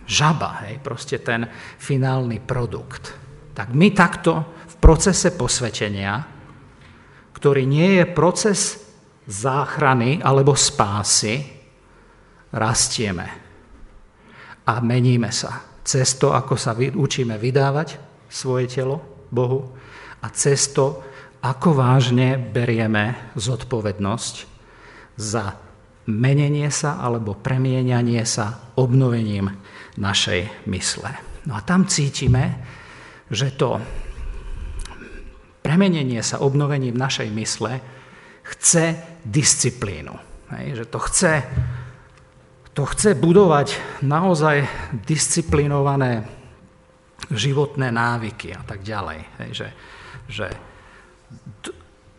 žaba, 0.09 0.65
hej, 0.65 0.81
proste 0.81 1.21
ten 1.21 1.45
finálny 1.77 2.41
produkt. 2.41 3.13
Tak 3.53 3.71
my 3.75 3.93
takto 3.93 4.57
v 4.67 4.75
procese 4.81 5.31
posvetenia, 5.35 6.17
ktorý 7.31 7.63
nie 7.63 8.01
je 8.01 8.05
proces 8.09 8.59
záchrany 9.29 10.19
alebo 10.19 10.57
spásy, 10.57 11.45
rastieme 12.49 13.27
a 14.65 14.73
meníme 14.81 15.29
sa. 15.29 15.81
Cez 15.85 16.17
to, 16.17 16.33
ako 16.33 16.57
sa 16.57 16.73
učíme 16.73 17.37
vydávať 17.37 17.97
svoje 18.29 18.69
telo 18.69 19.25
Bohu 19.29 19.73
a 20.21 20.27
cez 20.33 20.73
to, 20.73 21.05
ako 21.39 21.77
vážne 21.77 22.35
berieme 22.35 23.31
zodpovednosť 23.37 24.35
za 25.15 25.68
menenie 26.09 26.73
sa 26.73 26.97
alebo 26.97 27.37
premienianie 27.37 28.25
sa 28.25 28.73
obnovením 28.81 29.53
našej 30.01 30.65
mysle. 30.65 31.11
No 31.45 31.53
a 31.53 31.61
tam 31.61 31.85
cítime, 31.85 32.57
že 33.29 33.53
to 33.53 33.77
premenenie 35.61 36.25
sa 36.25 36.41
obnovením 36.41 36.97
našej 36.97 37.29
mysle 37.29 37.77
chce 38.41 38.97
disciplínu. 39.21 40.17
Hej, 40.49 40.81
že 40.81 40.85
to 40.89 40.99
chce, 41.05 41.33
to 42.73 42.83
chce 42.89 43.13
budovať 43.13 43.77
naozaj 44.01 44.65
disciplinované 45.05 46.25
životné 47.29 47.93
návyky 47.93 48.57
a 48.57 48.65
tak 48.65 48.81
ďalej. 48.81 49.19
Hej, 49.45 49.49
že, 49.53 49.67
že 50.25 50.47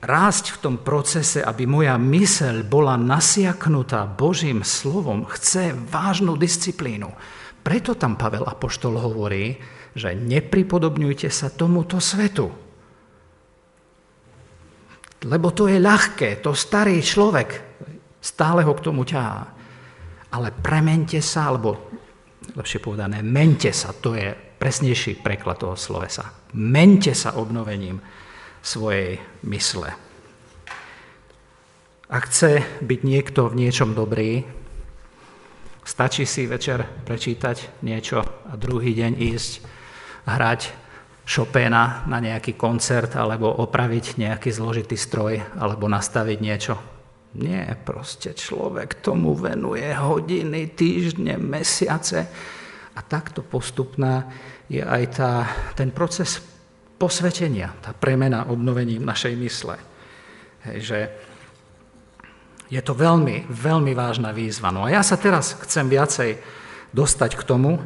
rásť 0.00 0.56
v 0.56 0.60
tom 0.64 0.76
procese, 0.80 1.44
aby 1.44 1.68
moja 1.68 1.96
myseľ 2.00 2.64
bola 2.64 2.96
nasiaknutá 2.96 4.08
Božím 4.08 4.64
slovom, 4.64 5.28
chce 5.28 5.76
vážnu 5.76 6.40
disciplínu. 6.40 7.12
Preto 7.60 7.92
tam 7.94 8.16
Pavel 8.16 8.48
Apoštol 8.48 8.96
hovorí, 8.96 9.60
že 9.92 10.16
nepripodobňujte 10.16 11.28
sa 11.28 11.52
tomuto 11.52 12.00
svetu. 12.00 12.48
Lebo 15.20 15.52
to 15.52 15.68
je 15.68 15.76
ľahké, 15.76 16.40
to 16.40 16.56
starý 16.56 17.04
človek 17.04 17.70
stále 18.20 18.64
ho 18.64 18.72
k 18.72 18.84
tomu 18.84 19.04
ťahá. 19.04 19.52
Ale 20.30 20.54
premente 20.54 21.18
sa, 21.20 21.52
alebo 21.52 21.90
lepšie 22.54 22.80
povedané, 22.80 23.20
mente 23.20 23.72
sa, 23.74 23.92
to 23.92 24.14
je 24.14 24.32
presnejší 24.32 25.20
preklad 25.20 25.60
toho 25.60 25.74
slovesa. 25.74 26.24
Mente 26.56 27.16
sa 27.16 27.36
obnovením 27.40 28.00
svojej 28.62 29.20
mysle. 29.44 29.92
Ak 32.10 32.26
chce 32.26 32.66
byť 32.82 33.00
niekto 33.06 33.46
v 33.46 33.58
niečom 33.66 33.94
dobrý, 33.94 34.42
stačí 35.86 36.26
si 36.26 36.50
večer 36.50 36.82
prečítať 37.06 37.82
niečo 37.86 38.22
a 38.22 38.58
druhý 38.58 38.94
deň 38.98 39.12
ísť 39.14 39.52
hrať 40.26 40.60
Chopina 41.30 42.02
na 42.10 42.18
nejaký 42.18 42.58
koncert 42.58 43.14
alebo 43.14 43.54
opraviť 43.62 44.18
nejaký 44.18 44.50
zložitý 44.50 44.98
stroj 44.98 45.38
alebo 45.54 45.86
nastaviť 45.86 46.38
niečo. 46.42 46.74
Nie, 47.38 47.78
proste 47.78 48.34
človek 48.34 48.98
tomu 48.98 49.38
venuje 49.38 49.86
hodiny, 49.94 50.74
týždne, 50.74 51.38
mesiace 51.38 52.26
a 52.90 53.00
takto 53.06 53.46
postupná 53.46 54.26
je 54.66 54.82
aj 54.82 55.04
tá, 55.14 55.32
ten 55.78 55.94
proces 55.94 56.42
posvetenia, 57.00 57.72
tá 57.80 57.96
premena 57.96 58.44
obnovením 58.52 59.00
našej 59.00 59.32
mysle. 59.40 59.80
Hej, 60.68 60.78
že 60.84 60.98
je 62.68 62.80
to 62.84 62.92
veľmi, 62.92 63.48
veľmi 63.48 63.96
vážna 63.96 64.36
výzva. 64.36 64.68
No 64.68 64.84
a 64.84 64.92
ja 64.92 65.00
sa 65.00 65.16
teraz 65.16 65.56
chcem 65.64 65.88
viacej 65.88 66.36
dostať 66.92 67.40
k 67.40 67.42
tomu, 67.48 67.80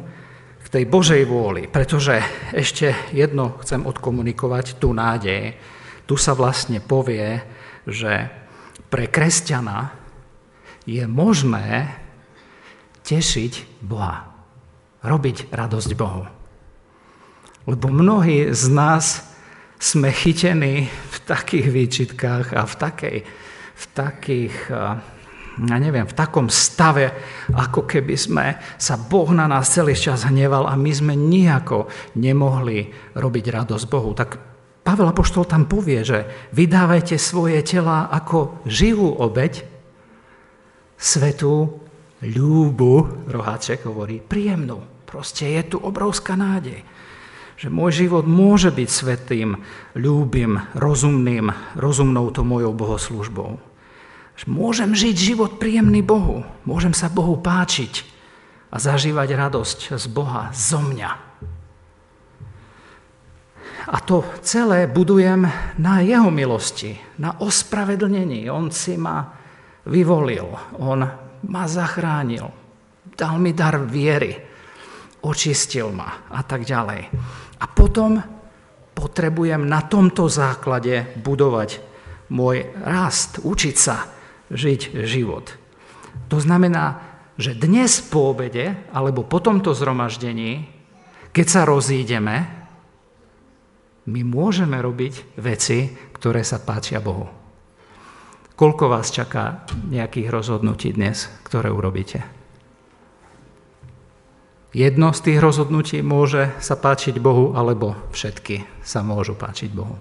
k 0.61 0.67
tej 0.67 0.83
Božej 0.85 1.23
vôli, 1.23 1.71
pretože 1.71 2.19
ešte 2.51 2.91
jedno 3.15 3.55
chcem 3.63 3.87
odkomunikovať, 3.87 4.75
tú 4.77 4.91
nádej. 4.91 5.55
Tu 6.03 6.15
sa 6.19 6.35
vlastne 6.35 6.83
povie, 6.83 7.39
že 7.87 8.27
pre 8.91 9.07
kresťana 9.07 9.95
je 10.85 11.01
možné 11.07 11.97
tešiť 13.07 13.81
Boha, 13.81 14.27
robiť 15.01 15.49
radosť 15.49 15.91
Bohu. 15.97 16.44
Lebo 17.65 17.89
mnohí 17.89 18.53
z 18.53 18.65
nás 18.69 19.25
sme 19.81 20.13
chytení 20.13 20.87
v 20.89 21.17
takých 21.25 21.67
výčitkách 21.73 22.53
a 22.53 22.63
v, 22.63 22.73
takej, 22.77 23.17
v 23.75 23.85
takých, 23.91 24.55
ja 25.59 25.77
neviem, 25.81 26.05
v 26.05 26.15
takom 26.15 26.47
stave, 26.47 27.11
ako 27.51 27.89
keby 27.89 28.15
sme 28.15 28.45
sa 28.77 28.95
Boh 28.95 29.27
na 29.33 29.49
nás 29.49 29.73
celý 29.73 29.97
čas 29.97 30.29
hneval 30.29 30.69
a 30.69 30.77
my 30.77 30.91
sme 30.93 31.13
nejako 31.17 31.89
nemohli 32.15 32.93
robiť 33.17 33.45
radosť 33.51 33.85
Bohu. 33.89 34.13
Tak 34.13 34.29
Pavel 34.85 35.09
Apoštol 35.09 35.49
tam 35.49 35.65
povie, 35.65 36.05
že 36.05 36.29
vydávajte 36.53 37.17
svoje 37.17 37.65
tela 37.65 38.05
ako 38.13 38.61
živú 38.69 39.09
obeď, 39.09 39.65
svetú, 40.95 41.81
ľúbu, 42.21 43.25
roháček 43.27 43.89
hovorí, 43.89 44.21
príjemnú. 44.21 45.05
Proste 45.09 45.49
je 45.57 45.75
tu 45.75 45.77
obrovská 45.81 46.37
nádej, 46.37 46.85
že 47.55 47.71
môj 47.71 48.05
život 48.07 48.27
môže 48.27 48.67
byť 48.71 48.89
svetým, 48.91 49.63
ľúbim, 49.95 50.59
rozumným, 50.75 51.55
rozumnou 51.79 52.27
to 52.35 52.43
mojou 52.43 52.75
bohoslužbou. 52.75 53.55
Že 54.35 54.45
môžem 54.51 54.91
žiť 54.91 55.15
život 55.15 55.51
príjemný 55.55 56.03
Bohu, 56.03 56.43
môžem 56.67 56.91
sa 56.91 57.07
Bohu 57.07 57.39
páčiť 57.39 58.03
a 58.67 58.75
zažívať 58.75 59.29
radosť 59.39 59.79
z 59.95 60.05
Boha, 60.11 60.51
zo 60.51 60.83
mňa. 60.83 61.11
A 63.85 63.97
to 64.01 64.25
celé 64.41 64.89
budujem 64.89 65.45
na 65.77 66.01
jeho 66.01 66.33
milosti, 66.33 66.97
na 67.21 67.37
ospravedlnení. 67.37 68.49
On 68.49 68.73
si 68.73 68.97
ma 68.97 69.29
vyvolil, 69.85 70.49
on 70.81 71.05
ma 71.45 71.63
zachránil, 71.69 72.49
dal 73.13 73.37
mi 73.37 73.53
dar 73.53 73.77
viery, 73.85 74.33
očistil 75.21 75.93
ma 75.93 76.25
a 76.33 76.41
tak 76.41 76.65
ďalej. 76.65 77.01
A 77.59 77.65
potom 77.71 78.19
potrebujem 78.95 79.67
na 79.67 79.83
tomto 79.83 80.27
základe 80.31 81.15
budovať 81.19 81.83
môj 82.31 82.65
rast, 82.81 83.43
učiť 83.43 83.75
sa 83.75 84.07
žiť 84.49 85.05
život. 85.05 85.55
To 86.31 86.37
znamená, 86.39 87.01
že 87.35 87.57
dnes 87.57 87.99
po 87.99 88.31
obede 88.31 88.89
alebo 88.95 89.27
po 89.27 89.43
tomto 89.43 89.75
zhromaždení, 89.75 90.71
keď 91.35 91.47
sa 91.47 91.61
rozídeme, 91.67 92.35
my 94.05 94.21
môžeme 94.21 94.77
robiť 94.79 95.37
veci, 95.41 95.91
ktoré 96.15 96.45
sa 96.45 96.61
páčia 96.61 97.01
Bohu. 97.01 97.27
Koľko 98.55 98.87
vás 98.87 99.11
čaká 99.11 99.67
nejakých 99.91 100.31
rozhodnutí 100.31 100.95
dnes, 100.95 101.27
ktoré 101.43 101.67
urobíte? 101.67 102.34
Jedno 104.75 105.15
z 105.15 105.31
tých 105.31 105.39
rozhodnutí 105.39 106.03
môže 106.03 106.51
sa 106.59 106.75
páčiť 106.75 107.15
Bohu, 107.23 107.55
alebo 107.55 107.95
všetky 108.11 108.83
sa 108.83 109.07
môžu 109.07 109.31
páčiť 109.31 109.71
Bohu. 109.71 109.95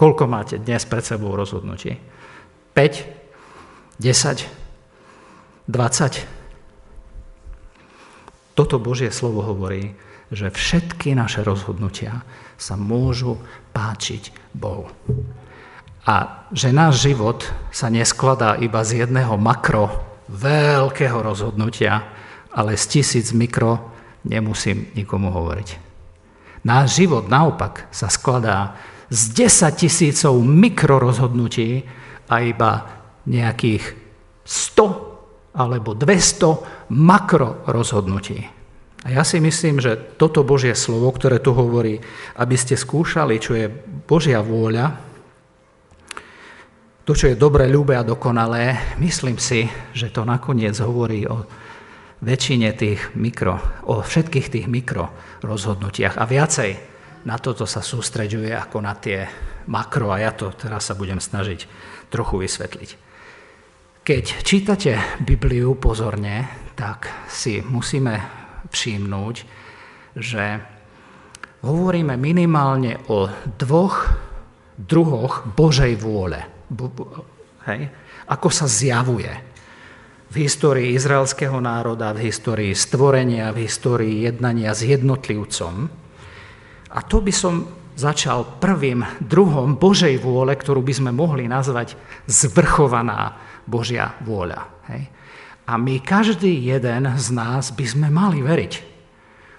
Koľko 0.00 0.24
máte 0.24 0.56
dnes 0.56 0.88
pred 0.88 1.04
sebou 1.04 1.36
rozhodnutí? 1.36 2.00
5? 2.72 4.00
10? 4.00 4.48
20? 5.68 8.56
Toto 8.56 8.80
Božie 8.80 9.12
slovo 9.12 9.44
hovorí, 9.44 9.92
že 10.32 10.48
všetky 10.48 11.12
naše 11.12 11.44
rozhodnutia 11.44 12.24
sa 12.56 12.80
môžu 12.80 13.36
páčiť 13.76 14.56
Bohu. 14.56 14.88
A 16.08 16.48
že 16.48 16.72
náš 16.72 17.12
život 17.12 17.44
sa 17.68 17.92
neskladá 17.92 18.56
iba 18.56 18.80
z 18.88 19.04
jedného 19.04 19.36
makro 19.36 20.05
veľkého 20.30 21.18
rozhodnutia, 21.22 22.02
ale 22.56 22.74
z 22.74 22.84
tisíc 22.98 23.30
mikro 23.36 23.92
nemusím 24.26 24.90
nikomu 24.96 25.30
hovoriť. 25.30 25.68
Náš 26.66 26.98
život 26.98 27.30
naopak 27.30 27.86
sa 27.94 28.10
skladá 28.10 28.74
z 29.06 29.46
10 29.46 29.82
tisícov 29.86 30.34
mikrorozhodnutí 30.42 31.86
a 32.26 32.42
iba 32.42 32.72
nejakých 33.22 33.94
100 34.42 35.54
alebo 35.54 35.94
200 35.94 36.90
makrorozhodnutí. 36.90 38.38
A 39.06 39.14
ja 39.14 39.22
si 39.22 39.38
myslím, 39.38 39.78
že 39.78 39.94
toto 40.18 40.42
Božie 40.42 40.74
slovo, 40.74 41.14
ktoré 41.14 41.38
tu 41.38 41.54
hovorí, 41.54 42.02
aby 42.42 42.56
ste 42.58 42.74
skúšali, 42.74 43.38
čo 43.38 43.54
je 43.54 43.70
Božia 44.02 44.42
vôľa, 44.42 45.05
to, 47.06 47.14
čo 47.14 47.30
je 47.30 47.38
dobre, 47.38 47.70
ľúbe 47.70 47.94
a 47.94 48.02
dokonalé, 48.02 48.98
myslím 48.98 49.38
si, 49.38 49.70
že 49.94 50.10
to 50.10 50.26
nakoniec 50.26 50.74
hovorí 50.82 51.22
o 51.30 51.46
väčšine 52.18 52.74
tých 52.74 53.14
mikro, 53.14 53.62
o 53.86 54.02
všetkých 54.02 54.50
tých 54.50 54.66
mikro 54.66 55.14
rozhodnutiach 55.46 56.18
a 56.18 56.26
viacej 56.26 56.70
na 57.30 57.38
toto 57.38 57.62
sa 57.62 57.78
sústreďuje 57.78 58.50
ako 58.50 58.82
na 58.82 58.98
tie 58.98 59.22
makro 59.70 60.10
a 60.10 60.18
ja 60.18 60.34
to 60.34 60.50
teraz 60.50 60.90
sa 60.90 60.98
budem 60.98 61.22
snažiť 61.22 61.70
trochu 62.10 62.42
vysvetliť. 62.42 62.90
Keď 64.02 64.24
čítate 64.42 64.98
Bibliu 65.22 65.78
pozorne, 65.78 66.50
tak 66.74 67.06
si 67.30 67.62
musíme 67.62 68.18
všimnúť, 68.70 69.36
že 70.18 70.44
hovoríme 71.62 72.18
minimálne 72.18 72.98
o 73.06 73.30
dvoch 73.58 74.26
druhoch 74.76 75.46
Božej 75.54 75.96
vôle. 75.98 76.55
Hej? 77.66 77.80
Ako 78.30 78.48
sa 78.50 78.66
zjavuje 78.66 79.30
v 80.26 80.34
histórii 80.42 80.94
izraelského 80.94 81.58
národa, 81.62 82.10
v 82.10 82.30
histórii 82.30 82.74
stvorenia, 82.74 83.54
v 83.54 83.66
histórii 83.66 84.26
jednania 84.26 84.74
s 84.74 84.82
jednotlivcom. 84.82 85.86
A 86.90 86.98
to 87.06 87.22
by 87.22 87.30
som 87.30 87.54
začal 87.96 88.58
prvým 88.58 89.06
druhom 89.22 89.78
Božej 89.78 90.18
vôle, 90.20 90.52
ktorú 90.52 90.82
by 90.82 90.94
sme 90.94 91.10
mohli 91.14 91.48
nazvať 91.48 91.94
zvrchovaná 92.28 93.38
Božia 93.64 94.18
vôľa. 94.26 94.66
Hej? 94.90 95.02
A 95.66 95.72
my, 95.78 95.98
každý 95.98 96.50
jeden 96.62 97.10
z 97.18 97.26
nás, 97.34 97.74
by 97.74 97.86
sme 97.86 98.06
mali 98.10 98.42
veriť 98.42 98.95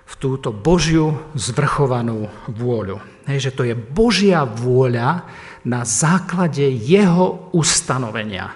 v 0.08 0.14
túto 0.16 0.56
Božiu 0.56 1.20
zvrchovanú 1.36 2.32
vôľu. 2.48 3.04
Hej, 3.28 3.52
že 3.52 3.56
to 3.60 3.68
je 3.68 3.76
Božia 3.76 4.48
vôľa 4.48 5.28
na 5.68 5.84
základe 5.84 6.64
jeho 6.64 7.52
ustanovenia. 7.52 8.56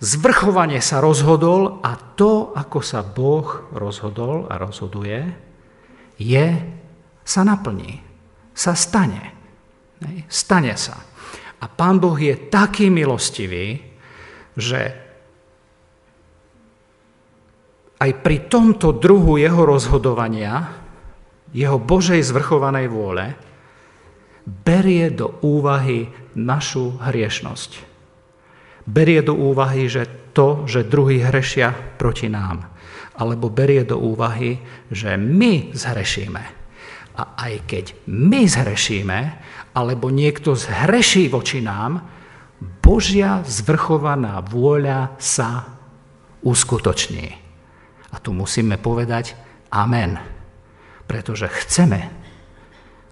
Zvrchovanie 0.00 0.80
sa 0.80 1.04
rozhodol 1.04 1.84
a 1.84 1.92
to, 2.16 2.56
ako 2.56 2.80
sa 2.80 3.04
Boh 3.04 3.68
rozhodol 3.76 4.48
a 4.48 4.56
rozhoduje, 4.56 5.28
je, 6.16 6.46
sa 7.20 7.44
naplní, 7.44 8.00
sa 8.56 8.72
stane. 8.72 9.36
Hej, 10.00 10.24
stane 10.32 10.72
sa. 10.80 10.96
A 11.60 11.68
Pán 11.68 12.00
Boh 12.00 12.16
je 12.16 12.48
taký 12.48 12.88
milostivý, 12.88 13.76
že 14.56 15.09
aj 18.00 18.10
pri 18.24 18.48
tomto 18.48 18.96
druhu 18.96 19.36
jeho 19.36 19.68
rozhodovania, 19.68 20.72
jeho 21.52 21.76
Božej 21.76 22.24
zvrchovanej 22.24 22.88
vôle, 22.88 23.36
berie 24.48 25.12
do 25.12 25.36
úvahy 25.44 26.08
našu 26.32 26.96
hriešnosť. 26.96 27.86
Berie 28.88 29.20
do 29.20 29.36
úvahy, 29.36 29.84
že 29.86 30.08
to, 30.32 30.64
že 30.64 30.88
druhý 30.88 31.20
hrešia 31.20 31.76
proti 32.00 32.32
nám. 32.32 32.64
Alebo 33.20 33.52
berie 33.52 33.84
do 33.84 34.00
úvahy, 34.00 34.56
že 34.88 35.20
my 35.20 35.76
zhrešíme. 35.76 36.44
A 37.20 37.22
aj 37.36 37.54
keď 37.68 37.84
my 38.08 38.48
zhrešíme, 38.48 39.18
alebo 39.76 40.08
niekto 40.08 40.56
zhreší 40.56 41.28
voči 41.28 41.60
nám, 41.60 42.00
Božia 42.80 43.44
zvrchovaná 43.44 44.40
vôľa 44.40 45.20
sa 45.20 45.68
uskutoční. 46.40 47.39
A 48.10 48.16
tu 48.18 48.34
musíme 48.34 48.76
povedať 48.76 49.38
amen, 49.70 50.18
pretože 51.06 51.46
chceme, 51.46 52.10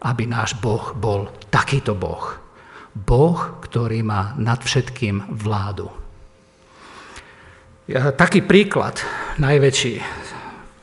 aby 0.02 0.22
náš 0.26 0.54
Boh 0.58 0.94
bol 0.94 1.30
takýto 1.50 1.94
Boh. 1.94 2.38
Boh, 2.94 3.62
ktorý 3.62 4.02
má 4.02 4.34
nad 4.38 4.58
všetkým 4.58 5.30
vládu. 5.30 5.90
Taký 7.88 8.44
príklad, 8.44 9.00
najväčší, 9.40 10.02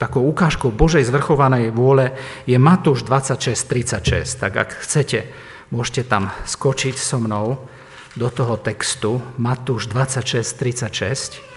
takou 0.01 0.25
ukážkou 0.25 0.73
Božej 0.73 1.05
zvrchovanej 1.05 1.69
vôle 1.69 2.17
je 2.49 2.57
Matúš 2.57 3.05
26.36. 3.05 4.41
Tak 4.41 4.53
ak 4.57 4.69
chcete, 4.81 5.29
môžete 5.69 6.07
tam 6.09 6.33
skočiť 6.49 6.95
so 6.97 7.21
mnou 7.21 7.61
do 8.15 8.27
toho 8.31 8.57
textu 8.57 9.21
Matúš 9.37 9.91
26.36. 9.91 11.54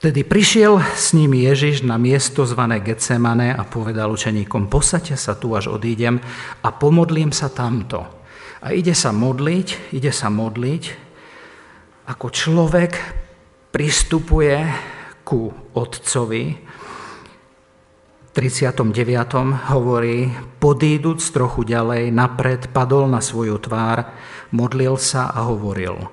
Vtedy 0.00 0.24
prišiel 0.24 0.80
s 0.96 1.12
nimi 1.12 1.44
Ježiš 1.44 1.84
na 1.84 2.00
miesto 2.00 2.48
zvané 2.48 2.80
Getsemane 2.80 3.52
a 3.52 3.68
povedal 3.68 4.08
učeníkom, 4.08 4.72
posaďte 4.72 5.12
sa 5.20 5.36
tu, 5.36 5.52
až 5.52 5.68
odídem 5.68 6.16
a 6.64 6.72
pomodlím 6.72 7.36
sa 7.36 7.52
tamto. 7.52 8.08
A 8.64 8.72
ide 8.72 8.96
sa 8.96 9.12
modliť, 9.12 9.92
ide 9.92 10.08
sa 10.08 10.32
modliť, 10.32 10.84
ako 12.08 12.26
človek 12.32 12.96
pristupuje 13.68 14.56
ku 15.20 15.52
otcovi. 15.76 16.44
V 18.24 18.28
39. 18.32 18.80
hovorí, 19.68 20.32
podíduc 20.64 21.20
trochu 21.28 21.68
ďalej, 21.68 22.08
napred 22.08 22.72
padol 22.72 23.04
na 23.04 23.20
svoju 23.20 23.60
tvár, 23.60 24.08
modlil 24.48 24.96
sa 24.96 25.28
a 25.28 25.44
hovoril, 25.44 26.08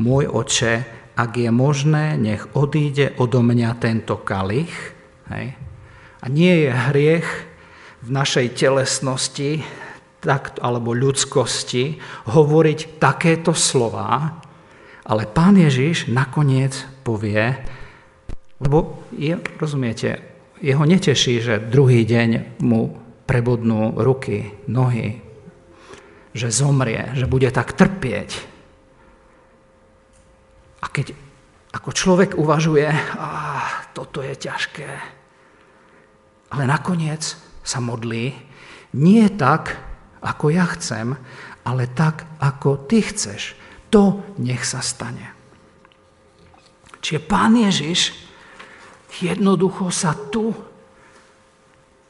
môj 0.00 0.24
oče, 0.24 1.04
ak 1.16 1.32
je 1.40 1.48
možné, 1.48 2.20
nech 2.20 2.44
odíde 2.52 3.16
odo 3.16 3.40
mňa 3.40 3.80
tento 3.80 4.20
kalich. 4.20 4.72
Hej. 5.32 5.56
A 6.20 6.24
nie 6.28 6.68
je 6.68 6.70
hriech 6.70 7.28
v 8.04 8.08
našej 8.12 8.52
telesnosti 8.54 9.64
tak, 10.20 10.58
alebo 10.60 10.92
ľudskosti 10.92 11.96
hovoriť 12.28 13.00
takéto 13.00 13.56
slova, 13.56 14.42
ale 15.06 15.22
pán 15.30 15.56
Ježiš 15.56 16.10
nakoniec 16.10 16.74
povie, 17.06 17.54
lebo 18.58 19.06
je, 19.14 19.38
rozumiete, 19.56 20.18
jeho 20.58 20.82
neteší, 20.82 21.40
že 21.44 21.62
druhý 21.62 22.02
deň 22.08 22.60
mu 22.64 22.96
prebodnú 23.28 23.96
ruky, 24.00 24.56
nohy, 24.66 25.20
že 26.32 26.52
zomrie, 26.52 27.12
že 27.14 27.28
bude 27.28 27.48
tak 27.52 27.76
trpieť. 27.76 28.55
A 30.86 30.90
keď 30.94 31.18
ako 31.74 31.90
človek 31.90 32.38
uvažuje, 32.38 32.86
ah, 33.18 33.90
toto 33.90 34.22
je 34.22 34.38
ťažké, 34.38 34.88
ale 36.54 36.62
nakoniec 36.62 37.34
sa 37.66 37.82
modlí, 37.82 38.30
nie 38.94 39.26
tak, 39.34 39.74
ako 40.22 40.54
ja 40.54 40.64
chcem, 40.78 41.18
ale 41.66 41.90
tak, 41.90 42.22
ako 42.38 42.86
ty 42.86 43.02
chceš. 43.02 43.58
To 43.90 44.22
nech 44.38 44.62
sa 44.62 44.78
stane. 44.78 45.34
Čiže 47.02 47.20
pán 47.26 47.58
Ježiš 47.58 48.14
jednoducho 49.20 49.90
sa 49.90 50.14
tu 50.14 50.54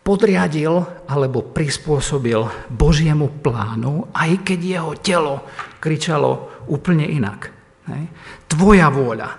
podriadil 0.06 0.86
alebo 1.10 1.42
prispôsobil 1.42 2.38
Božiemu 2.70 3.42
plánu, 3.42 4.06
aj 4.14 4.46
keď 4.46 4.60
jeho 4.62 4.92
telo 5.02 5.34
kričalo 5.82 6.62
úplne 6.70 7.04
inak. 7.08 7.55
Hej. 7.86 8.04
Tvoja 8.50 8.88
vôľa. 8.90 9.30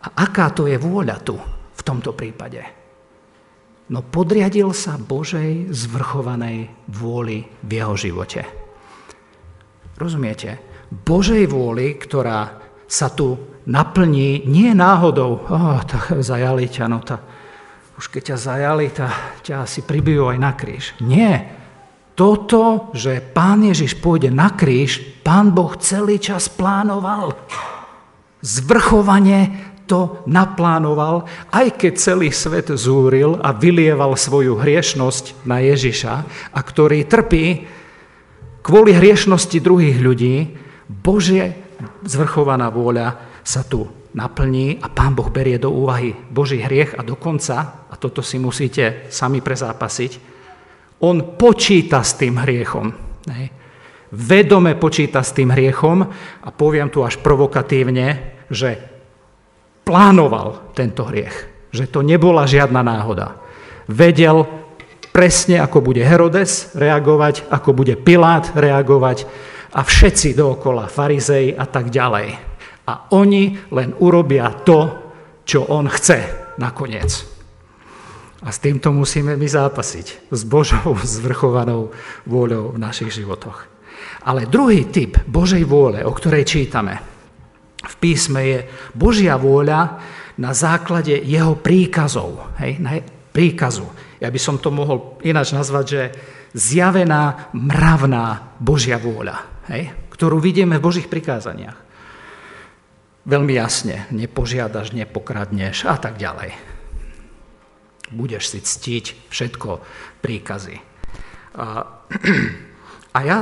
A 0.00 0.06
aká 0.24 0.52
to 0.52 0.64
je 0.68 0.80
vôľa 0.80 1.16
tu, 1.20 1.36
v 1.76 1.82
tomto 1.84 2.16
prípade? 2.16 2.60
No 3.90 4.06
podriadil 4.06 4.70
sa 4.70 4.94
Božej 4.96 5.74
zvrchovanej 5.74 6.70
vôli 6.88 7.42
v 7.66 7.70
jeho 7.74 7.94
živote. 7.98 8.46
Rozumiete? 9.98 10.62
Božej 10.88 11.50
vôli, 11.50 11.98
ktorá 11.98 12.60
sa 12.86 13.10
tu 13.10 13.38
naplní 13.66 14.46
nie 14.46 14.72
náhodou, 14.74 15.46
oh, 15.46 15.78
tak 15.84 16.22
zajali 16.22 16.66
ťa, 16.66 16.84
no 16.90 16.98
tá, 17.02 17.20
už 18.00 18.08
keď 18.08 18.34
ťa 18.34 18.36
zajali, 18.40 18.86
tá, 18.90 19.08
ťa 19.44 19.68
asi 19.68 19.84
pribijú 19.84 20.32
aj 20.32 20.38
na 20.40 20.52
kríž. 20.56 20.96
Nie, 21.04 21.59
toto, 22.20 22.92
že 22.92 23.24
pán 23.24 23.64
Ježiš 23.64 23.96
pôjde 23.96 24.28
na 24.28 24.52
kríž, 24.52 25.00
pán 25.24 25.56
Boh 25.56 25.72
celý 25.80 26.20
čas 26.20 26.52
plánoval. 26.52 27.32
Zvrchovane 28.44 29.72
to 29.88 30.20
naplánoval, 30.28 31.24
aj 31.48 31.80
keď 31.80 31.92
celý 31.96 32.28
svet 32.28 32.68
zúril 32.76 33.40
a 33.40 33.56
vylieval 33.56 34.20
svoju 34.20 34.60
hriešnosť 34.60 35.48
na 35.48 35.64
Ježiša 35.64 36.14
a 36.52 36.60
ktorý 36.60 37.08
trpí 37.08 37.64
kvôli 38.60 38.92
hriešnosti 38.92 39.56
druhých 39.56 39.96
ľudí, 40.04 40.60
Božie 40.92 41.56
zvrchovaná 42.04 42.68
vôľa 42.68 43.16
sa 43.40 43.64
tu 43.64 43.88
naplní 44.12 44.76
a 44.84 44.92
Pán 44.92 45.16
Boh 45.16 45.32
berie 45.32 45.56
do 45.56 45.72
úvahy 45.72 46.12
Boží 46.28 46.60
hriech 46.60 47.00
a 47.00 47.02
dokonca, 47.02 47.88
a 47.88 47.96
toto 47.96 48.20
si 48.20 48.36
musíte 48.36 49.08
sami 49.08 49.40
prezápasiť, 49.40 50.29
on 51.00 51.36
počíta 51.36 52.04
s 52.04 52.16
tým 52.20 52.36
hriechom. 52.40 52.92
Hej. 53.28 53.46
Vedome 54.10 54.74
počíta 54.74 55.22
s 55.22 55.30
tým 55.30 55.54
hriechom 55.54 56.02
a 56.42 56.48
poviem 56.50 56.90
tu 56.90 57.06
až 57.06 57.22
provokatívne, 57.22 58.36
že 58.50 58.74
plánoval 59.86 60.74
tento 60.74 61.06
hriech. 61.06 61.46
Že 61.70 61.84
to 61.86 62.00
nebola 62.02 62.50
žiadna 62.50 62.82
náhoda. 62.82 63.38
Vedel 63.86 64.42
presne, 65.14 65.62
ako 65.62 65.78
bude 65.78 66.02
Herodes 66.02 66.74
reagovať, 66.74 67.46
ako 67.50 67.70
bude 67.70 67.94
Pilát 67.98 68.50
reagovať 68.54 69.26
a 69.70 69.86
všetci 69.86 70.34
dookola, 70.34 70.90
farizei 70.90 71.54
a 71.54 71.66
tak 71.70 71.94
ďalej. 71.94 72.28
A 72.90 73.14
oni 73.14 73.70
len 73.70 73.94
urobia 74.02 74.50
to, 74.66 74.90
čo 75.46 75.70
on 75.70 75.86
chce 75.86 76.50
nakoniec. 76.58 77.39
A 78.40 78.48
s 78.48 78.62
týmto 78.62 78.88
musíme 78.88 79.36
my 79.36 79.44
zápasiť, 79.44 80.32
s 80.32 80.42
Božou 80.48 80.96
zvrchovanou 81.04 81.92
vôľou 82.24 82.72
v 82.72 82.78
našich 82.80 83.12
životoch. 83.12 83.68
Ale 84.24 84.48
druhý 84.48 84.88
typ 84.88 85.20
Božej 85.28 85.64
vôle, 85.68 86.00
o 86.00 86.12
ktorej 86.12 86.48
čítame 86.48 87.00
v 87.80 87.94
písme, 88.00 88.40
je 88.40 88.58
Božia 88.96 89.36
vôľa 89.36 90.00
na 90.40 90.56
základe 90.56 91.20
jeho 91.20 91.56
príkazov. 91.56 92.56
Hej, 92.60 92.80
na 92.80 92.96
príkazu. 93.32 93.84
Ja 94.20 94.32
by 94.32 94.40
som 94.40 94.56
to 94.56 94.72
mohol 94.72 95.20
ináč 95.20 95.52
nazvať, 95.52 95.84
že 95.88 96.02
zjavená 96.56 97.52
mravná 97.52 98.56
Božia 98.56 98.96
vôľa, 98.96 99.68
hej, 99.68 99.92
ktorú 100.12 100.40
vidíme 100.40 100.80
v 100.80 100.86
Božích 100.88 101.12
prikázaniach. 101.12 101.76
Veľmi 103.28 103.52
jasne, 103.52 104.08
nepožiadaš, 104.08 104.96
nepokradneš 104.96 105.84
a 105.84 106.00
tak 106.00 106.16
ďalej 106.16 106.79
budeš 108.10 108.54
si 108.54 108.58
ctiť 108.60 109.30
všetko 109.30 109.70
príkazy. 110.22 110.76
A, 111.56 111.66
a 113.16 113.20
ja 113.22 113.38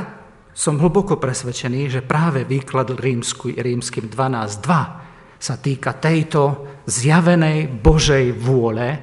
som 0.58 0.74
hlboko 0.80 1.22
presvedčený, 1.22 1.86
že 1.86 2.00
práve 2.02 2.42
výklad 2.42 2.98
rímsky, 2.98 3.54
rímským 3.54 4.10
12.2 4.10 5.38
sa 5.38 5.54
týka 5.54 5.94
tejto 5.94 6.66
zjavenej 6.90 7.70
Božej 7.70 8.34
vôle, 8.34 8.98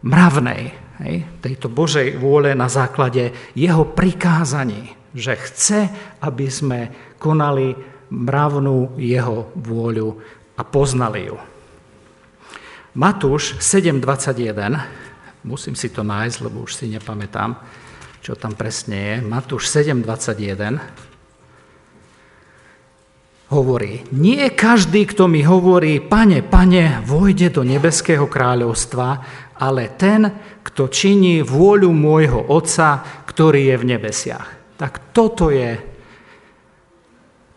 mravnej, 0.00 0.72
hej, 1.04 1.16
tejto 1.44 1.68
Božej 1.68 2.16
vôle 2.16 2.56
na 2.56 2.72
základe 2.72 3.36
jeho 3.52 3.84
prikázaní, 3.84 4.96
že 5.12 5.36
chce, 5.36 5.80
aby 6.24 6.48
sme 6.48 6.80
konali 7.20 7.76
mravnú 8.08 8.96
jeho 8.96 9.52
vôľu 9.60 10.08
a 10.56 10.62
poznali 10.64 11.28
ju. 11.28 11.36
Matúš 12.94 13.58
7.21 13.58 15.03
Musím 15.44 15.76
si 15.76 15.92
to 15.92 16.00
nájsť, 16.00 16.40
lebo 16.40 16.64
už 16.64 16.72
si 16.72 16.88
nepamätám, 16.88 17.60
čo 18.24 18.32
tam 18.32 18.56
presne 18.56 18.96
je. 18.96 19.14
Matúš 19.20 19.68
7.21 19.68 20.80
hovorí, 23.52 24.08
nie 24.10 24.48
každý, 24.50 25.04
kto 25.04 25.28
mi 25.28 25.44
hovorí, 25.44 26.00
pane, 26.00 26.40
pane, 26.40 27.04
vojde 27.04 27.52
do 27.52 27.62
nebeského 27.62 28.24
kráľovstva, 28.24 29.20
ale 29.60 29.92
ten, 29.94 30.32
kto 30.64 30.88
činí 30.88 31.44
vôľu 31.44 31.92
môjho 31.92 32.40
Otca, 32.50 33.04
ktorý 33.28 33.70
je 33.70 33.76
v 33.78 33.88
nebesiach. 33.94 34.48
Tak 34.80 35.12
toto 35.14 35.52
je 35.52 35.78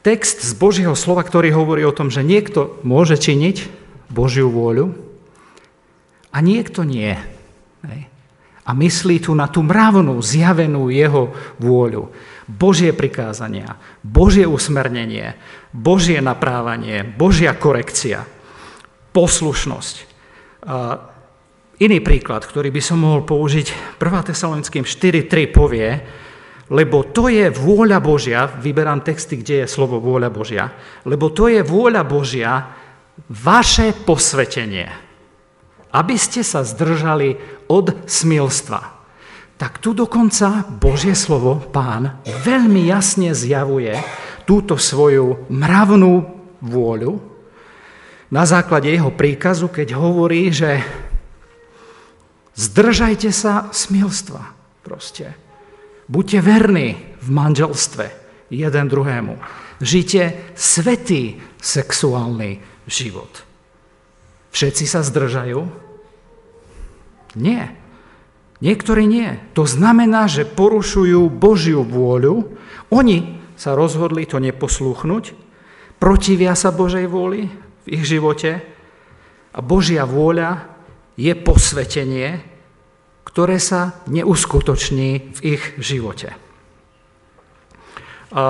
text 0.05 0.43
z 0.43 0.51
Božieho 0.59 0.93
slova, 0.93 1.23
ktorý 1.23 1.55
hovorí 1.55 1.81
o 1.87 1.95
tom, 1.95 2.11
že 2.11 2.21
niekto 2.21 2.77
môže 2.83 3.17
činiť 3.17 3.67
Božiu 4.11 4.51
vôľu 4.51 4.93
a 6.35 6.37
niekto 6.43 6.85
nie. 6.85 7.17
A 8.67 8.71
myslí 8.75 9.23
tu 9.23 9.31
na 9.31 9.47
tú 9.47 9.63
mravnú, 9.63 10.19
zjavenú 10.19 10.91
jeho 10.91 11.31
vôľu. 11.61 12.11
Božie 12.47 12.91
prikázania, 12.91 13.75
Božie 14.03 14.47
usmernenie, 14.47 15.35
Božie 15.71 16.19
naprávanie, 16.19 17.03
Božia 17.03 17.55
korekcia, 17.55 18.23
poslušnosť, 19.11 19.95
Iný 21.77 22.01
príklad, 22.01 22.41
ktorý 22.41 22.73
by 22.73 22.81
som 22.81 23.05
mohol 23.05 23.21
použiť, 23.21 24.01
1. 24.01 24.29
Tesalonickým 24.33 24.81
4.3 24.81 25.53
povie, 25.53 25.93
lebo 26.73 27.05
to 27.05 27.29
je 27.29 27.53
vôľa 27.53 28.01
Božia, 28.01 28.49
vyberám 28.49 29.05
texty, 29.05 29.37
kde 29.37 29.61
je 29.61 29.67
slovo 29.69 30.01
vôľa 30.01 30.33
Božia, 30.33 30.73
lebo 31.05 31.29
to 31.29 31.45
je 31.45 31.61
vôľa 31.61 32.01
Božia, 32.01 32.65
vaše 33.29 33.93
posvetenie, 33.93 34.89
aby 35.93 36.15
ste 36.19 36.43
sa 36.43 36.63
zdržali 36.65 37.37
od 37.71 38.07
smilstva. 38.09 38.81
Tak 39.57 39.81
tu 39.81 39.97
dokonca 39.97 40.67
Božie 40.69 41.17
slovo, 41.17 41.57
pán, 41.57 42.21
veľmi 42.25 42.85
jasne 42.85 43.33
zjavuje 43.33 43.97
túto 44.45 44.77
svoju 44.77 45.49
mravnú 45.49 46.13
vôľu 46.61 47.17
na 48.29 48.43
základe 48.43 48.91
jeho 48.91 49.09
príkazu, 49.09 49.71
keď 49.71 49.97
hovorí, 49.97 50.51
že 50.53 50.83
Zdržajte 52.57 53.29
sa 53.29 53.69
smilstva 53.69 54.41
proste. 54.81 55.37
Buďte 56.09 56.41
verní 56.41 56.97
v 57.21 57.29
manželstve 57.29 58.05
jeden 58.49 58.85
druhému. 58.89 59.37
Žite 59.77 60.57
svetý 60.57 61.37
sexuálny 61.61 62.57
život. 62.89 63.29
Všetci 64.57 64.89
sa 64.89 65.05
zdržajú? 65.05 65.69
Nie. 67.37 67.77
Niektorí 68.57 69.05
nie. 69.05 69.37
To 69.53 69.69
znamená, 69.69 70.25
že 70.25 70.49
porušujú 70.49 71.29
Božiu 71.29 71.85
vôľu. 71.85 72.57
Oni 72.89 73.37
sa 73.53 73.77
rozhodli 73.77 74.25
to 74.25 74.41
neposlúchnuť, 74.41 75.37
protivia 76.01 76.57
sa 76.57 76.73
Božej 76.73 77.05
vôli 77.05 77.53
v 77.85 78.01
ich 78.01 78.09
živote 78.09 78.65
a 79.53 79.59
Božia 79.61 80.09
vôľa 80.09 80.65
je 81.21 81.37
posvetenie, 81.37 82.41
ktoré 83.29 83.61
sa 83.61 84.01
neuskutoční 84.09 85.37
v 85.37 85.39
ich 85.53 85.61
živote. 85.77 86.33
A, 88.33 88.45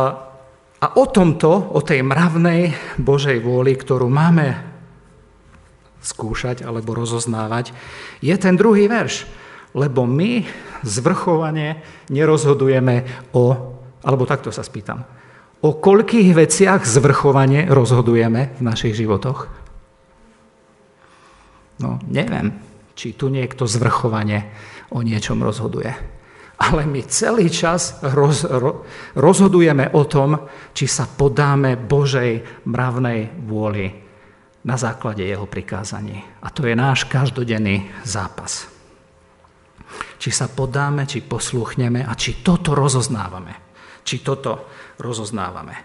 a 0.71 0.87
o 0.87 1.05
tomto, 1.11 1.51
o 1.75 1.83
tej 1.83 1.99
mravnej 1.99 2.95
Božej 2.95 3.43
vôli, 3.43 3.75
ktorú 3.75 4.07
máme 4.07 4.76
skúšať 6.07 6.63
alebo 6.63 6.95
rozoznávať, 6.95 7.75
je 8.23 8.35
ten 8.39 8.55
druhý 8.55 8.87
verš. 8.87 9.27
Lebo 9.75 10.07
my 10.07 10.47
zvrchovane 10.87 11.83
nerozhodujeme 12.07 13.03
o, 13.35 13.53
alebo 14.01 14.23
takto 14.23 14.49
sa 14.49 14.63
spýtam, 14.63 15.03
o 15.61 15.69
koľkých 15.75 16.31
veciach 16.31 16.87
zvrchovane 16.87 17.67
rozhodujeme 17.67 18.57
v 18.57 18.61
našich 18.63 18.95
životoch? 18.95 19.51
No, 21.77 22.01
neviem, 22.09 22.57
či 22.97 23.13
tu 23.13 23.29
niekto 23.29 23.69
zvrchovane 23.69 24.49
o 24.89 25.05
niečom 25.05 25.37
rozhoduje. 25.43 25.93
Ale 26.57 26.89
my 26.89 27.05
celý 27.05 27.53
čas 27.53 28.01
roz, 28.01 28.49
ro, 28.49 28.81
rozhodujeme 29.13 29.93
o 29.93 30.09
tom, 30.09 30.49
či 30.73 30.89
sa 30.89 31.05
podáme 31.05 31.77
Božej 31.77 32.65
mravnej 32.65 33.45
vôli 33.45 34.06
na 34.67 34.75
základe 34.75 35.23
jeho 35.23 35.47
prikázaní. 35.47 36.43
A 36.43 36.51
to 36.51 36.67
je 36.67 36.75
náš 36.75 37.07
každodenný 37.07 37.87
zápas. 38.03 38.67
Či 40.19 40.29
sa 40.35 40.51
podáme, 40.51 41.07
či 41.07 41.23
posluchneme 41.23 42.03
a 42.03 42.11
či 42.19 42.43
toto 42.43 42.75
rozoznávame. 42.75 43.55
Či 44.03 44.19
toto 44.19 44.67
rozoznávame. 44.99 45.75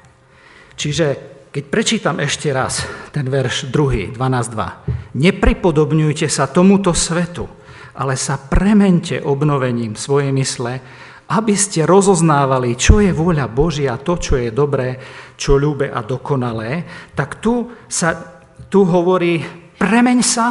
Čiže 0.74 1.06
keď 1.52 1.64
prečítam 1.68 2.16
ešte 2.18 2.48
raz 2.50 2.82
ten 3.12 3.28
verš 3.28 3.68
2, 3.68 4.16
12.2. 4.16 5.20
Nepripodobňujte 5.20 6.26
sa 6.26 6.48
tomuto 6.48 6.96
svetu, 6.96 7.44
ale 7.92 8.16
sa 8.16 8.40
premente 8.40 9.20
obnovením 9.20 9.92
svojej 9.92 10.32
mysle, 10.32 10.80
aby 11.28 11.52
ste 11.52 11.84
rozoznávali, 11.84 12.72
čo 12.76 13.04
je 13.04 13.12
vôľa 13.12 13.52
Božia, 13.52 14.00
to, 14.00 14.16
čo 14.16 14.40
je 14.40 14.48
dobré, 14.48 14.96
čo 15.36 15.60
ľúbe 15.60 15.92
a 15.92 16.00
dokonalé, 16.00 16.88
tak 17.12 17.44
tu, 17.44 17.68
sa, 17.84 18.31
tu 18.72 18.88
hovorí, 18.88 19.44
premeň 19.76 20.18
sa, 20.24 20.48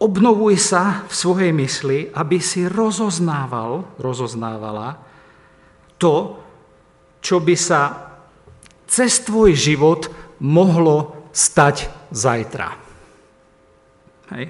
obnovuj 0.00 0.56
sa 0.56 1.04
v 1.04 1.12
svojej 1.12 1.52
mysli, 1.52 2.08
aby 2.08 2.40
si 2.40 2.64
rozoznával, 2.64 4.00
rozoznávala 4.00 4.96
to, 6.00 6.40
čo 7.20 7.36
by 7.36 7.52
sa 7.52 7.80
cez 8.88 9.20
tvoj 9.28 9.52
život 9.52 10.08
mohlo 10.40 11.28
stať 11.36 11.92
zajtra. 12.08 12.68
Hej. 14.32 14.44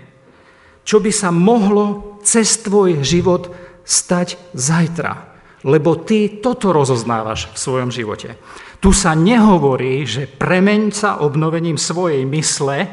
Čo 0.87 1.03
by 1.03 1.11
sa 1.11 1.35
mohlo 1.35 2.19
cez 2.23 2.63
tvoj 2.63 3.03
život 3.03 3.51
stať 3.83 4.39
zajtra. 4.55 5.35
Lebo 5.67 5.99
ty 5.99 6.43
toto 6.43 6.71
rozoznávaš 6.71 7.51
v 7.55 7.59
svojom 7.59 7.91
živote. 7.91 8.39
Tu 8.83 8.91
sa 8.91 9.15
nehovorí, 9.15 10.03
že 10.03 10.27
premeň 10.27 10.91
sa 10.91 11.11
obnovením 11.23 11.79
svojej 11.79 12.27
mysle, 12.27 12.91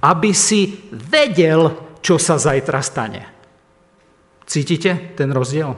aby 0.00 0.32
si 0.32 0.88
vedel, 0.96 1.76
čo 2.00 2.16
sa 2.16 2.40
zajtra 2.40 2.80
stane. 2.80 3.22
Cítite 4.48 5.12
ten 5.12 5.28
rozdiel? 5.28 5.76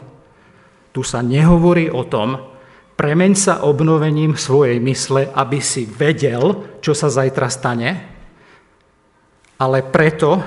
Tu 0.94 1.02
sa 1.02 1.26
nehovorí 1.26 1.90
o 1.90 2.06
tom, 2.06 2.52
Premeň 3.02 3.32
sa 3.34 3.54
obnovením 3.66 4.38
svojej 4.38 4.78
mysle, 4.78 5.26
aby 5.34 5.58
si 5.58 5.88
vedel, 5.88 6.78
čo 6.78 6.94
sa 6.94 7.10
zajtra 7.10 7.48
stane, 7.50 7.90
ale 9.58 9.82
preto, 9.82 10.38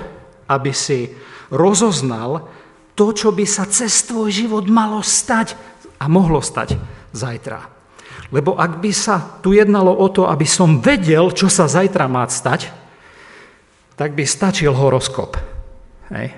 aby 0.48 0.72
si 0.72 1.12
rozoznal 1.52 2.48
to, 2.96 3.12
čo 3.12 3.36
by 3.36 3.44
sa 3.44 3.68
cez 3.68 4.08
tvoj 4.08 4.32
život 4.32 4.66
malo 4.72 5.04
stať 5.04 5.58
a 6.00 6.08
mohlo 6.08 6.40
stať 6.40 6.80
zajtra. 7.12 7.75
Lebo 8.34 8.58
ak 8.58 8.82
by 8.82 8.92
sa 8.92 9.40
tu 9.40 9.54
jednalo 9.54 9.94
o 9.94 10.08
to, 10.10 10.26
aby 10.26 10.48
som 10.48 10.82
vedel, 10.82 11.30
čo 11.32 11.48
sa 11.48 11.70
zajtra 11.70 12.10
má 12.10 12.26
stať, 12.26 12.74
tak 13.96 14.12
by 14.12 14.24
stačil 14.28 14.76
horoskop. 14.76 15.40
Hej. 16.12 16.36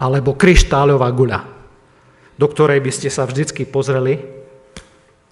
Alebo 0.00 0.38
kryštáľová 0.38 1.08
guľa, 1.12 1.40
do 2.40 2.46
ktorej 2.48 2.80
by 2.80 2.92
ste 2.94 3.12
sa 3.12 3.28
vždycky 3.28 3.68
pozreli 3.68 4.16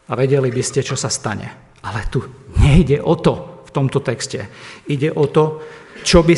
a 0.08 0.12
vedeli 0.12 0.52
by 0.52 0.62
ste, 0.62 0.84
čo 0.84 0.92
sa 0.92 1.08
stane. 1.08 1.80
Ale 1.80 2.04
tu 2.12 2.20
nejde 2.60 3.00
o 3.00 3.16
to 3.16 3.64
v 3.64 3.70
tomto 3.72 4.04
texte. 4.04 4.44
Ide 4.88 5.16
o 5.16 5.24
to, 5.28 5.64
čo 6.04 6.20
by, 6.20 6.36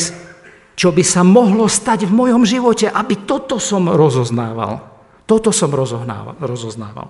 čo 0.79 0.95
by 0.95 1.03
sa 1.03 1.27
mohlo 1.27 1.67
stať 1.67 2.07
v 2.07 2.13
mojom 2.15 2.43
živote, 2.47 2.87
aby 2.87 3.27
toto 3.27 3.59
som 3.59 3.91
rozoznával. 3.91 4.79
Toto 5.27 5.51
som 5.51 5.71
rozoznával. 5.71 7.09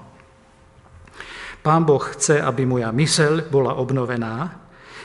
Pán 1.60 1.84
Boh 1.84 2.00
chce, 2.00 2.40
aby 2.40 2.64
moja 2.64 2.88
myseľ 2.88 3.52
bola 3.52 3.76
obnovená, 3.76 4.56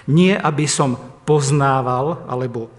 nie 0.07 0.31
aby 0.31 0.69
som 0.69 0.95
poznával 1.27 2.29
alebo 2.29 2.71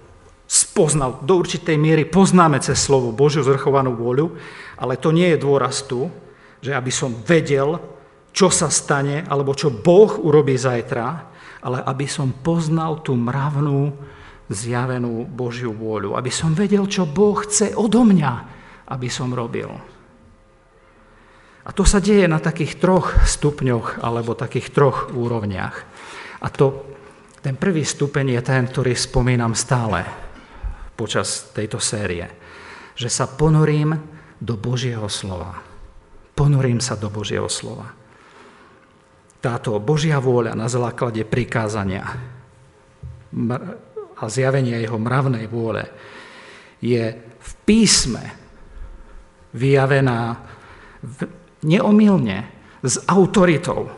spoznal, 0.46 1.20
do 1.26 1.42
určitej 1.42 1.74
miery 1.74 2.06
poznáme 2.06 2.62
cez 2.62 2.78
slovo 2.78 3.10
Božiu 3.10 3.42
zrchovanú 3.42 3.98
vôľu, 3.98 4.38
ale 4.78 4.96
to 4.96 5.10
nie 5.10 5.34
je 5.34 5.42
dôraz 5.42 5.84
tu, 5.84 6.06
že 6.62 6.72
aby 6.72 6.88
som 6.94 7.12
vedel, 7.26 7.76
čo 8.30 8.48
sa 8.48 8.70
stane, 8.70 9.26
alebo 9.26 9.52
čo 9.52 9.74
Boh 9.74 10.22
urobí 10.22 10.54
zajtra, 10.54 11.06
ale 11.66 11.82
aby 11.82 12.06
som 12.06 12.30
poznal 12.30 13.02
tú 13.02 13.18
mravnú, 13.18 13.90
zjavenú 14.46 15.26
Božiu 15.26 15.74
vôľu. 15.74 16.14
Aby 16.14 16.30
som 16.30 16.54
vedel, 16.54 16.86
čo 16.86 17.02
Boh 17.02 17.42
chce 17.42 17.74
odo 17.74 18.06
mňa, 18.06 18.32
aby 18.86 19.10
som 19.10 19.34
robil. 19.34 19.66
A 21.66 21.74
to 21.74 21.82
sa 21.82 21.98
deje 21.98 22.30
na 22.30 22.38
takých 22.38 22.78
troch 22.78 23.26
stupňoch, 23.26 23.98
alebo 23.98 24.38
takých 24.38 24.70
troch 24.70 25.10
úrovniach. 25.10 25.76
A 26.40 26.46
to, 26.48 26.94
ten 27.42 27.58
prvý 27.58 27.82
stupeň 27.82 28.38
je 28.38 28.42
ten, 28.46 28.64
ktorý 28.70 28.94
spomínam 28.94 29.58
stále 29.58 30.06
počas 30.94 31.50
tejto 31.50 31.82
série. 31.82 32.30
Že 32.94 33.08
sa 33.10 33.26
ponorím 33.26 33.98
do 34.38 34.54
Božieho 34.54 35.10
slova. 35.10 35.58
Ponorím 36.38 36.78
sa 36.78 36.94
do 36.94 37.10
Božieho 37.10 37.50
slova 37.50 38.06
táto 39.46 39.78
Božia 39.78 40.18
vôľa 40.18 40.58
na 40.58 40.66
základe 40.66 41.22
prikázania 41.22 42.02
a 44.18 44.24
zjavenia 44.26 44.82
jeho 44.82 44.98
mravnej 44.98 45.46
vôle 45.46 45.86
je 46.82 47.14
v 47.38 47.50
písme 47.62 48.26
vyjavená 49.54 50.42
neomilne 51.66 52.46
s 52.86 53.02
autoritou. 53.10 53.90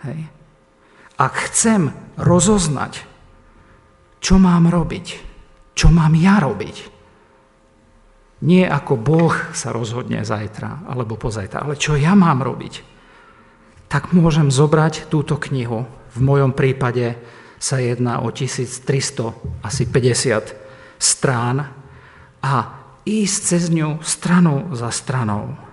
Hej. 0.00 0.24
Ak 1.20 1.36
chcem 1.52 1.92
rozoznať, 2.16 3.04
čo 4.24 4.40
mám 4.40 4.72
robiť, 4.72 5.06
čo 5.76 5.92
mám 5.92 6.16
ja 6.16 6.40
robiť, 6.40 6.76
nie 8.40 8.64
ako 8.64 8.96
Boh 8.96 9.36
sa 9.52 9.68
rozhodne 9.68 10.24
zajtra 10.24 10.88
alebo 10.88 11.20
pozajtra, 11.20 11.68
ale 11.68 11.76
čo 11.76 11.92
ja 12.00 12.16
mám 12.16 12.40
robiť, 12.40 12.74
tak 13.92 14.16
môžem 14.16 14.48
zobrať 14.48 15.12
túto 15.12 15.36
knihu. 15.36 15.84
V 16.16 16.18
mojom 16.24 16.56
prípade 16.56 17.20
sa 17.60 17.76
jedná 17.76 18.24
o 18.24 18.32
1300, 18.32 18.80
asi 19.60 19.84
50 19.84 20.56
strán 20.96 21.68
a 22.40 22.54
ísť 23.04 23.40
cez 23.44 23.68
ňu 23.68 24.00
stranu 24.00 24.72
za 24.72 24.88
stranou. 24.88 25.69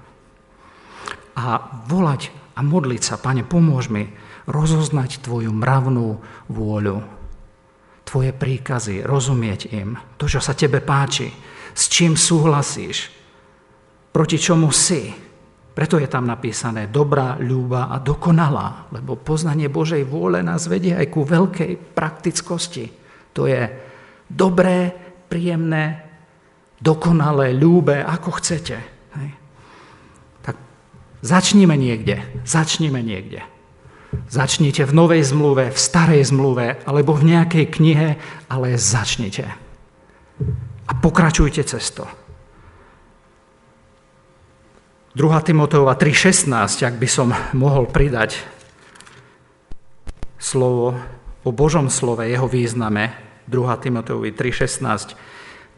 A 1.38 1.62
volať 1.86 2.34
a 2.58 2.66
modliť 2.66 3.02
sa, 3.06 3.22
Pane, 3.22 3.46
pomôž 3.46 3.94
mi 3.94 4.10
rozoznať 4.50 5.22
Tvoju 5.22 5.54
mravnú 5.54 6.18
vôľu, 6.50 6.98
Tvoje 8.08 8.32
príkazy, 8.32 9.04
rozumieť 9.04 9.62
im, 9.76 10.00
to, 10.16 10.32
čo 10.32 10.40
sa 10.40 10.56
Tebe 10.56 10.80
páči, 10.80 11.28
s 11.76 11.92
čím 11.92 12.16
súhlasíš, 12.16 13.12
proti 14.10 14.40
čomu 14.40 14.72
si. 14.72 15.12
Preto 15.78 16.02
je 16.02 16.10
tam 16.10 16.26
napísané 16.26 16.90
dobrá, 16.90 17.38
ľúba 17.38 17.94
a 17.94 18.02
dokonalá, 18.02 18.90
lebo 18.90 19.14
poznanie 19.14 19.70
Božej 19.70 20.10
vôle 20.10 20.42
nás 20.42 20.66
vedie 20.66 20.98
aj 20.98 21.06
ku 21.14 21.22
veľkej 21.22 21.94
praktickosti. 21.94 22.90
To 23.38 23.46
je 23.46 23.70
dobré, 24.26 24.90
príjemné, 25.30 26.02
dokonalé, 26.82 27.54
ľúbe, 27.54 28.02
ako 28.02 28.42
chcete. 28.42 28.97
Začnime 31.22 31.74
niekde, 31.74 32.22
začnime 32.46 33.02
niekde. 33.02 33.42
Začnite 34.30 34.86
v 34.86 34.94
novej 34.94 35.24
zmluve, 35.26 35.74
v 35.74 35.80
starej 35.80 36.30
zmluve, 36.30 36.80
alebo 36.86 37.18
v 37.18 37.34
nejakej 37.34 37.66
knihe, 37.74 38.10
ale 38.48 38.78
začnite. 38.78 39.46
A 40.88 40.92
pokračujte 40.96 41.66
cesto. 41.66 42.08
2. 45.18 45.26
Timoteova 45.42 45.98
3.16, 45.98 46.86
ak 46.86 46.96
by 47.02 47.10
som 47.10 47.34
mohol 47.58 47.90
pridať 47.90 48.38
slovo 50.38 50.94
o 51.42 51.50
Božom 51.50 51.90
slove, 51.90 52.22
jeho 52.30 52.46
význame, 52.46 53.18
2. 53.50 53.84
Timoteovi 53.84 54.30
3.16. 54.38 55.18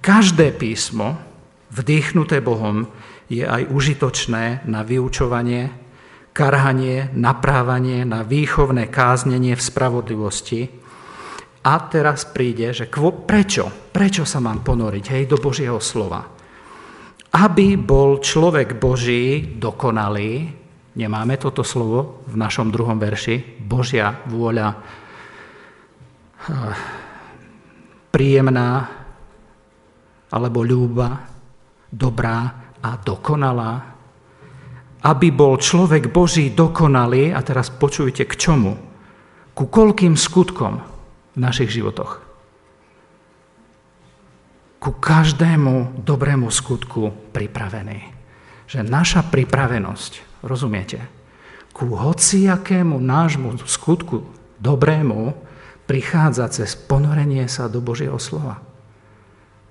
Každé 0.03 0.51
písmo, 0.59 1.15
vdýchnuté 1.71 2.43
Bohom, 2.43 2.91
je 3.29 3.45
aj 3.45 3.69
užitočné 3.69 4.65
na 4.65 4.81
vyučovanie, 4.81 5.69
karhanie, 6.33 7.13
naprávanie, 7.13 8.03
na 8.03 8.25
výchovné 8.25 8.89
káznenie 8.89 9.53
v 9.53 9.61
spravodlivosti. 9.61 10.61
A 11.63 11.73
teraz 11.87 12.25
príde, 12.25 12.73
že 12.73 12.89
kvo, 12.89 13.23
prečo? 13.23 13.69
Prečo 13.93 14.25
sa 14.25 14.41
mám 14.41 14.65
ponoriť 14.65 15.05
hej, 15.13 15.23
do 15.29 15.37
Božieho 15.37 15.77
slova? 15.77 16.39
aby 17.29 17.77
bol 17.77 18.17
človek 18.17 18.81
Boží 18.81 19.53
dokonalý, 19.61 20.49
nemáme 20.97 21.37
toto 21.37 21.61
slovo 21.61 22.25
v 22.25 22.35
našom 22.41 22.73
druhom 22.73 22.97
verši, 22.97 23.61
Božia 23.61 24.25
vôľa 24.25 24.67
eh, 24.73 24.77
príjemná 28.09 28.89
alebo 30.29 30.65
ľúba, 30.65 31.25
dobrá 31.89 32.68
a 32.83 32.99
dokonalá. 32.99 33.95
Aby 34.99 35.31
bol 35.31 35.55
človek 35.55 36.11
Boží 36.11 36.51
dokonalý, 36.51 37.31
a 37.31 37.39
teraz 37.39 37.71
počujte 37.71 38.27
k 38.27 38.33
čomu? 38.35 38.75
Ku 39.55 39.67
koľkým 39.67 40.19
skutkom 40.19 40.83
v 41.35 41.37
našich 41.39 41.71
životoch? 41.71 42.29
ku 44.79 44.95
každému 44.95 46.07
dobrému 46.07 46.47
skutku 46.47 47.11
pripravený. 47.35 48.15
Že 48.65 48.87
naša 48.87 49.27
pripravenosť, 49.27 50.41
rozumiete, 50.47 51.03
ku 51.75 51.91
hociakému 51.93 52.95
nášmu 52.95 53.59
skutku 53.67 54.23
dobrému 54.57 55.35
prichádza 55.83 56.47
cez 56.47 56.79
ponorenie 56.79 57.43
sa 57.51 57.67
do 57.67 57.83
Božieho 57.83 58.15
slova. 58.17 58.63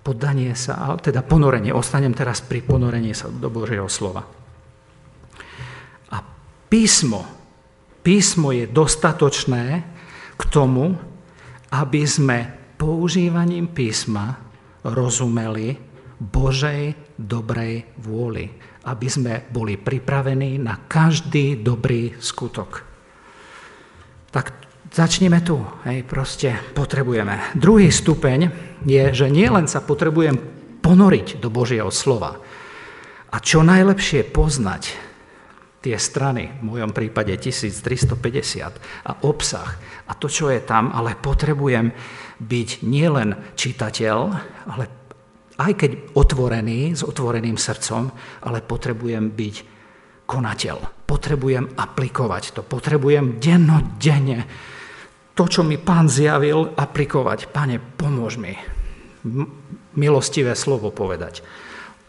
Poddanie 0.08 0.56
sa, 0.56 0.96
teda 0.96 1.20
ponorenie, 1.20 1.68
ostanem 1.68 2.16
teraz 2.16 2.40
pri 2.40 2.64
ponorení 2.64 3.12
sa 3.12 3.28
do 3.28 3.52
Božieho 3.52 3.92
slova. 3.92 4.24
A 6.08 6.16
písmo, 6.72 7.28
písmo 8.00 8.56
je 8.56 8.64
dostatočné 8.64 9.84
k 10.32 10.42
tomu, 10.48 10.96
aby 11.68 12.08
sme 12.08 12.48
používaním 12.80 13.68
písma 13.68 14.40
rozumeli 14.80 15.76
Božej 16.16 16.96
dobrej 17.20 17.84
vôli, 18.00 18.48
aby 18.88 19.06
sme 19.12 19.44
boli 19.52 19.76
pripravení 19.76 20.56
na 20.56 20.88
každý 20.88 21.60
dobrý 21.60 22.16
skutok. 22.16 22.80
Tak 24.32 24.57
začneme 24.92 25.40
tu. 25.44 25.60
Hej, 25.84 26.04
proste 26.08 26.56
potrebujeme. 26.72 27.56
Druhý 27.56 27.92
stupeň 27.92 28.50
je, 28.84 29.02
že 29.12 29.26
nielen 29.28 29.68
sa 29.68 29.84
potrebujem 29.84 30.38
ponoriť 30.80 31.42
do 31.42 31.52
Božieho 31.52 31.92
slova 31.92 32.40
a 33.28 33.36
čo 33.44 33.60
najlepšie 33.60 34.24
poznať 34.32 35.08
tie 35.78 35.94
strany, 35.94 36.50
v 36.58 36.74
mojom 36.74 36.90
prípade 36.90 37.30
1350 37.38 39.06
a 39.06 39.12
obsah 39.22 39.78
a 40.10 40.12
to, 40.16 40.26
čo 40.26 40.50
je 40.50 40.58
tam, 40.64 40.90
ale 40.90 41.14
potrebujem 41.14 41.94
byť 42.42 42.68
nielen 42.82 43.54
čitateľ, 43.54 44.18
ale 44.74 44.84
aj 45.58 45.72
keď 45.74 45.90
otvorený, 46.14 46.94
s 46.94 47.02
otvoreným 47.02 47.58
srdcom, 47.58 48.10
ale 48.46 48.62
potrebujem 48.62 49.34
byť 49.34 49.56
konateľ. 50.26 51.06
Potrebujem 51.08 51.74
aplikovať 51.74 52.44
to. 52.54 52.60
Potrebujem 52.62 53.42
dennodenne 53.42 54.46
to, 55.38 55.46
čo 55.46 55.62
mi 55.62 55.78
pán 55.78 56.10
zjavil, 56.10 56.74
aplikovať. 56.74 57.54
Pane, 57.54 57.78
pomôž 57.78 58.42
mi. 58.42 58.58
Milostivé 59.94 60.58
slovo 60.58 60.90
povedať. 60.90 61.46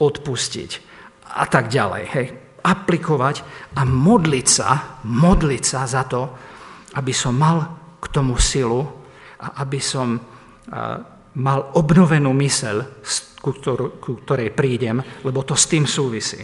Odpustiť. 0.01 0.71
A 1.37 1.45
tak 1.45 1.69
ďalej. 1.69 2.03
Hej. 2.09 2.27
Aplikovať 2.65 3.45
a 3.77 3.85
modliť 3.85 4.47
sa, 4.49 4.97
modliť 5.05 5.63
sa 5.63 5.85
za 5.85 6.09
to, 6.09 6.33
aby 6.97 7.13
som 7.13 7.37
mal 7.37 7.69
k 8.01 8.05
tomu 8.09 8.33
silu, 8.41 8.81
a 9.39 9.61
aby 9.61 9.77
som 9.77 10.17
mal 11.37 11.59
obnovenú 11.77 12.33
mysel, 12.41 12.83
ku, 13.39 13.53
ktorej 14.25 14.51
prídem, 14.51 14.99
lebo 15.21 15.45
to 15.45 15.53
s 15.53 15.69
tým 15.69 15.85
súvisí. 15.85 16.41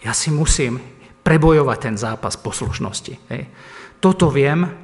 Ja 0.00 0.14
si 0.14 0.30
musím 0.30 0.78
prebojovať 1.26 1.78
ten 1.80 1.96
zápas 1.98 2.38
poslušnosti. 2.38 3.14
Hej. 3.34 3.42
Toto 4.00 4.28
viem, 4.28 4.83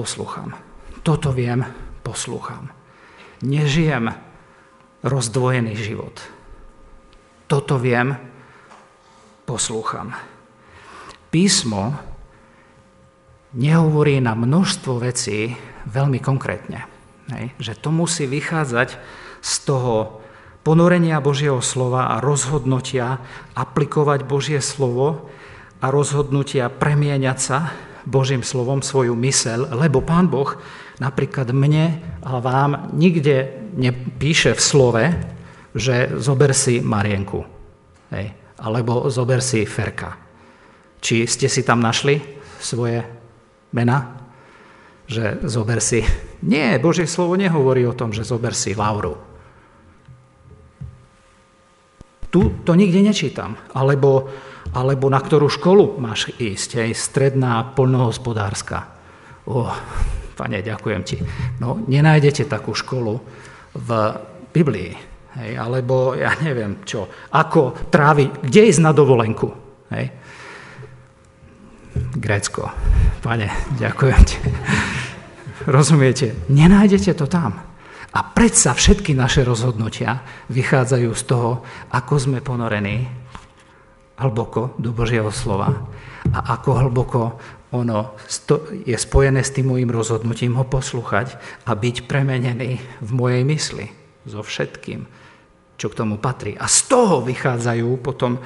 poslúcham. 0.00 0.56
Toto 1.04 1.28
viem, 1.28 1.60
poslúcham. 2.00 2.72
Nežijem 3.44 4.08
rozdvojený 5.04 5.76
život. 5.76 6.16
Toto 7.44 7.76
viem, 7.76 8.16
poslúcham. 9.44 10.16
Písmo 11.28 12.00
nehovorí 13.52 14.24
na 14.24 14.32
množstvo 14.32 15.04
vecí 15.04 15.52
veľmi 15.84 16.16
konkrétne. 16.24 16.88
Hej? 17.28 17.52
Že 17.60 17.72
to 17.84 17.88
musí 17.92 18.24
vychádzať 18.24 18.96
z 19.44 19.52
toho 19.68 20.24
ponorenia 20.64 21.20
Božieho 21.20 21.60
slova 21.60 22.16
a 22.16 22.24
rozhodnutia 22.24 23.20
aplikovať 23.52 24.24
Božie 24.24 24.60
slovo 24.64 25.28
a 25.80 25.92
rozhodnutia 25.92 26.72
premieňať 26.72 27.38
sa 27.40 27.58
Božím 28.10 28.42
slovom 28.42 28.82
svoju 28.82 29.14
mysel, 29.22 29.70
lebo 29.70 30.02
Pán 30.02 30.26
Boh 30.26 30.58
napríklad 30.98 31.54
mne 31.54 32.02
a 32.26 32.42
vám 32.42 32.90
nikde 32.98 33.70
nepíše 33.78 34.58
v 34.58 34.60
slove, 34.60 35.04
že 35.70 36.10
zober 36.18 36.50
si 36.50 36.82
Marienku, 36.82 37.46
hej, 38.10 38.34
alebo 38.58 39.06
zober 39.06 39.38
si 39.38 39.62
Ferka. 39.62 40.18
Či 40.98 41.24
ste 41.30 41.46
si 41.46 41.62
tam 41.62 41.78
našli 41.78 42.18
svoje 42.58 43.00
mena, 43.72 44.20
že 45.10 45.42
zober 45.46 45.78
si. 45.80 46.02
Nie, 46.44 46.78
Božie 46.82 47.06
slovo 47.06 47.34
nehovorí 47.38 47.86
o 47.86 47.96
tom, 47.96 48.10
že 48.12 48.26
zober 48.26 48.52
si 48.54 48.74
Lauru. 48.76 49.16
Tu 52.30 52.62
to 52.62 52.78
nikde 52.78 53.02
nečítam. 53.02 53.58
Alebo, 53.74 54.30
alebo 54.70 55.10
na 55.10 55.18
ktorú 55.18 55.50
školu 55.50 55.98
máš 55.98 56.30
ísť, 56.38 56.86
aj 56.86 56.90
stredná 56.94 57.62
polnohospodárska. 57.74 58.86
O, 59.50 59.66
pane, 60.38 60.62
ďakujem 60.62 61.02
ti. 61.02 61.16
No, 61.58 61.82
nenájdete 61.84 62.46
takú 62.46 62.76
školu 62.76 63.18
v 63.74 63.88
Biblii. 64.54 64.92
Hej, 65.30 65.50
alebo 65.62 66.18
ja 66.18 66.34
neviem 66.42 66.82
čo, 66.82 67.06
ako 67.30 67.86
tráviť, 67.86 68.42
kde 68.42 68.60
ísť 68.66 68.80
na 68.82 68.90
dovolenku. 68.90 69.46
Hej. 69.94 70.06
Grécko. 72.18 72.70
Pane, 73.22 73.46
ďakujem 73.78 74.20
ti. 74.26 74.38
Rozumiete? 75.70 76.34
Nenájdete 76.50 77.14
to 77.14 77.30
tam. 77.30 77.62
A 78.10 78.20
predsa 78.26 78.74
všetky 78.74 79.14
naše 79.14 79.46
rozhodnutia 79.46 80.18
vychádzajú 80.50 81.10
z 81.14 81.22
toho, 81.30 81.62
ako 81.94 82.14
sme 82.18 82.38
ponorení 82.42 83.19
hlboko 84.20 84.76
do 84.76 84.92
Božieho 84.92 85.32
slova 85.32 85.88
a 86.30 86.38
ako 86.54 86.70
hlboko 86.86 87.20
ono 87.70 88.18
je 88.82 88.98
spojené 88.98 89.46
s 89.46 89.54
tým 89.54 89.70
môjim 89.70 89.90
rozhodnutím 89.90 90.58
ho 90.58 90.66
poslúchať 90.66 91.38
a 91.66 91.78
byť 91.78 92.10
premenený 92.10 92.82
v 92.98 93.10
mojej 93.14 93.42
mysli. 93.46 93.86
so 94.28 94.44
všetkým, 94.44 95.08
čo 95.80 95.88
k 95.88 95.96
tomu 95.96 96.20
patrí. 96.20 96.52
A 96.60 96.68
z 96.68 96.92
toho 96.92 97.24
vychádzajú 97.24 97.88
potom 98.04 98.36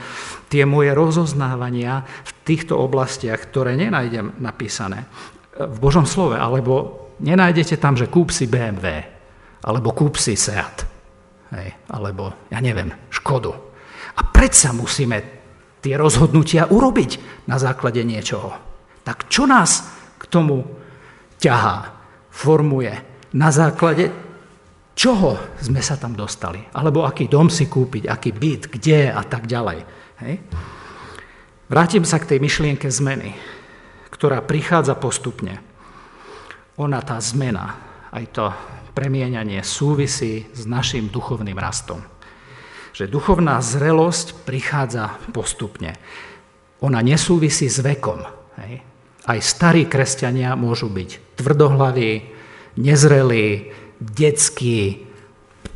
tie 0.46 0.62
moje 0.62 0.94
rozoznávania 0.94 2.06
v 2.06 2.30
týchto 2.46 2.78
oblastiach, 2.78 3.50
ktoré 3.50 3.74
nenájdem 3.74 4.38
napísané 4.38 5.10
v 5.58 5.76
Božom 5.82 6.06
slove, 6.06 6.38
alebo 6.38 7.10
nenájdete 7.18 7.78
tam, 7.82 7.98
že 7.98 8.06
kúp 8.06 8.30
si 8.30 8.46
BMW, 8.46 9.02
alebo 9.66 9.90
kúp 9.90 10.14
si 10.14 10.38
Seat, 10.38 10.86
hej, 11.58 11.74
alebo, 11.90 12.46
ja 12.54 12.62
neviem, 12.62 12.94
Škodu. 13.10 13.50
A 14.14 14.20
predsa 14.30 14.70
musíme 14.70 15.33
tie 15.84 16.00
rozhodnutia 16.00 16.72
urobiť 16.72 17.44
na 17.44 17.60
základe 17.60 18.00
niečoho. 18.00 18.56
Tak 19.04 19.28
čo 19.28 19.44
nás 19.44 19.84
k 20.16 20.24
tomu 20.24 20.64
ťahá, 21.36 21.92
formuje, 22.32 22.96
na 23.36 23.52
základe 23.52 24.08
čoho 24.96 25.36
sme 25.60 25.84
sa 25.84 26.00
tam 26.00 26.16
dostali, 26.16 26.64
alebo 26.72 27.04
aký 27.04 27.28
dom 27.28 27.52
si 27.52 27.68
kúpiť, 27.68 28.08
aký 28.08 28.32
byt, 28.32 28.72
kde 28.72 29.12
a 29.12 29.20
tak 29.28 29.44
ďalej. 29.44 29.78
Hej? 30.24 30.34
Vrátim 31.68 32.08
sa 32.08 32.16
k 32.16 32.32
tej 32.32 32.38
myšlienke 32.40 32.88
zmeny, 32.88 33.36
ktorá 34.08 34.40
prichádza 34.40 34.96
postupne. 34.96 35.60
Ona, 36.80 37.04
tá 37.04 37.20
zmena, 37.20 37.76
aj 38.14 38.24
to 38.32 38.44
premieňanie 38.94 39.60
súvisí 39.66 40.46
s 40.54 40.64
našim 40.64 41.10
duchovným 41.10 41.58
rastom. 41.58 42.00
Že 42.94 43.10
duchovná 43.10 43.58
zrelosť 43.58 44.46
prichádza 44.46 45.18
postupne. 45.34 45.98
Ona 46.78 47.02
nesúvisí 47.02 47.66
s 47.66 47.82
vekom. 47.82 48.22
Hej? 48.62 48.86
Aj 49.26 49.38
starí 49.42 49.90
kresťania 49.90 50.54
môžu 50.54 50.86
byť 50.86 51.34
tvrdohlaví, 51.34 52.22
nezrelí, 52.78 53.74
detský, 53.98 55.10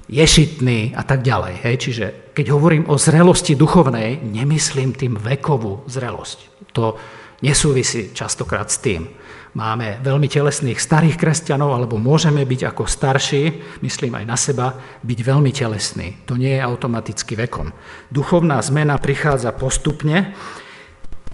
ješitný 0.06 0.94
a 0.94 1.02
tak 1.02 1.26
ďalej. 1.26 1.54
Hej? 1.66 1.74
Čiže 1.82 2.06
keď 2.38 2.54
hovorím 2.54 2.86
o 2.86 2.94
zrelosti 2.94 3.58
duchovnej, 3.58 4.22
nemyslím 4.22 4.94
tým 4.94 5.18
vekovú 5.18 5.82
zrelosť. 5.90 6.70
To 6.78 6.94
nesúvisí 7.42 8.14
častokrát 8.14 8.70
s 8.70 8.78
tým. 8.78 9.10
Máme 9.58 9.98
veľmi 10.06 10.30
telesných 10.30 10.78
starých 10.78 11.18
kresťanov, 11.18 11.74
alebo 11.74 11.98
môžeme 11.98 12.46
byť 12.46 12.70
ako 12.70 12.86
starší, 12.86 13.42
myslím 13.82 14.22
aj 14.22 14.24
na 14.30 14.38
seba, 14.38 14.78
byť 15.02 15.18
veľmi 15.18 15.50
telesní. 15.50 16.22
To 16.30 16.38
nie 16.38 16.54
je 16.54 16.62
automaticky 16.62 17.34
vekom. 17.34 17.74
Duchovná 18.06 18.62
zmena 18.62 19.02
prichádza 19.02 19.50
postupne. 19.50 20.30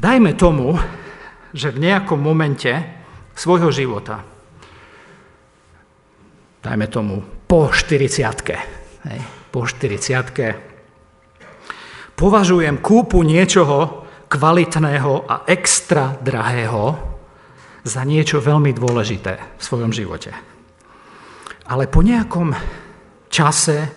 Dajme 0.01 0.33
tomu, 0.41 0.73
že 1.53 1.69
v 1.69 1.85
nejakom 1.85 2.17
momente 2.17 2.73
svojho 3.37 3.69
života 3.69 4.25
dajme 6.65 6.89
tomu, 6.89 7.21
po 7.45 7.69
40 7.69 9.05
hej, 9.05 9.21
po 9.53 9.69
40 9.69 12.17
považujem 12.17 12.81
kúpu 12.81 13.21
niečoho 13.21 14.09
kvalitného 14.33 15.29
a 15.29 15.45
extra 15.45 16.17
drahého 16.25 17.13
za 17.85 18.03
niečo 18.03 18.41
veľmi 18.41 18.73
dôležité 18.73 19.61
v 19.61 19.63
svojom 19.63 19.93
živote. 19.93 20.33
Ale 21.69 21.89
po 21.89 22.01
nejakom 22.01 22.57
čase 23.29 23.89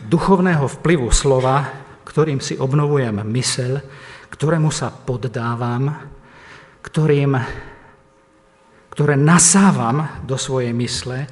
duchovného 0.00 0.64
vplyvu 0.80 1.12
slova, 1.12 1.64
ktorým 2.08 2.40
si 2.40 2.56
obnovujem 2.56 3.20
mysel, 3.36 3.80
ktorému 4.32 4.72
sa 4.72 4.88
poddávam, 4.88 5.92
ktorým 6.80 7.36
ktoré 8.90 9.14
nasávam 9.14 10.26
do 10.26 10.34
svojej 10.34 10.74
mysle, 10.74 11.24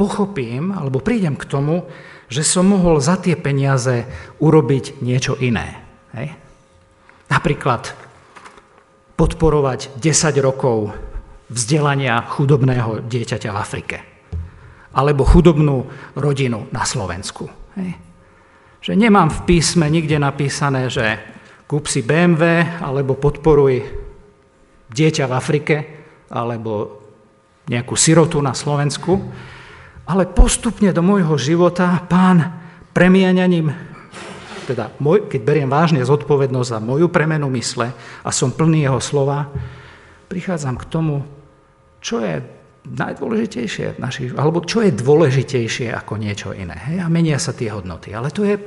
pochopím 0.00 0.72
alebo 0.72 1.04
prídem 1.04 1.36
k 1.36 1.44
tomu, 1.44 1.86
že 2.32 2.40
som 2.40 2.64
mohol 2.64 2.98
za 2.98 3.20
tie 3.20 3.36
peniaze 3.36 4.08
urobiť 4.40 5.04
niečo 5.04 5.36
iné. 5.36 5.76
Hej? 6.16 6.32
Napríklad 7.28 7.92
podporovať 9.22 10.02
10 10.02 10.34
rokov 10.42 10.90
vzdelania 11.46 12.18
chudobného 12.26 13.06
dieťaťa 13.06 13.54
v 13.54 13.60
Afrike. 13.62 13.96
Alebo 14.98 15.22
chudobnú 15.22 15.86
rodinu 16.18 16.66
na 16.74 16.82
Slovensku. 16.82 17.46
Hej? 17.78 17.94
Že 18.82 18.92
nemám 18.98 19.30
v 19.30 19.46
písme 19.46 19.86
nikde 19.86 20.18
napísané, 20.18 20.90
že 20.90 21.22
kúp 21.70 21.86
si 21.86 22.02
BMW, 22.02 22.66
alebo 22.82 23.14
podporuj 23.14 23.86
dieťa 24.90 25.30
v 25.30 25.36
Afrike, 25.38 25.76
alebo 26.26 26.98
nejakú 27.70 27.94
sirotu 27.94 28.42
na 28.42 28.58
Slovensku, 28.58 29.22
ale 30.02 30.26
postupne 30.26 30.90
do 30.90 30.98
môjho 30.98 31.38
života 31.38 31.94
pán 32.10 32.58
premieňaním, 32.90 33.70
teda 34.64 34.94
môj, 35.02 35.26
keď 35.26 35.40
beriem 35.42 35.70
vážne 35.70 36.02
zodpovednosť 36.02 36.68
za 36.68 36.78
moju 36.78 37.10
premenu 37.10 37.50
mysle 37.52 37.90
a 38.22 38.30
som 38.30 38.54
plný 38.54 38.86
jeho 38.86 39.00
slova, 39.02 39.50
prichádzam 40.30 40.80
k 40.80 40.88
tomu, 40.88 41.26
čo 42.00 42.22
je 42.24 42.40
najdôležitejšie 42.82 43.94
v 43.94 43.98
našich, 44.02 44.30
alebo 44.34 44.64
čo 44.66 44.82
je 44.82 44.90
dôležitejšie 44.90 45.94
ako 45.94 46.18
niečo 46.18 46.50
iné. 46.50 46.74
Hej? 46.90 46.98
A 47.04 47.06
menia 47.06 47.38
sa 47.38 47.54
tie 47.54 47.70
hodnoty. 47.70 48.10
Ale 48.10 48.34
to 48.34 48.42
je 48.42 48.58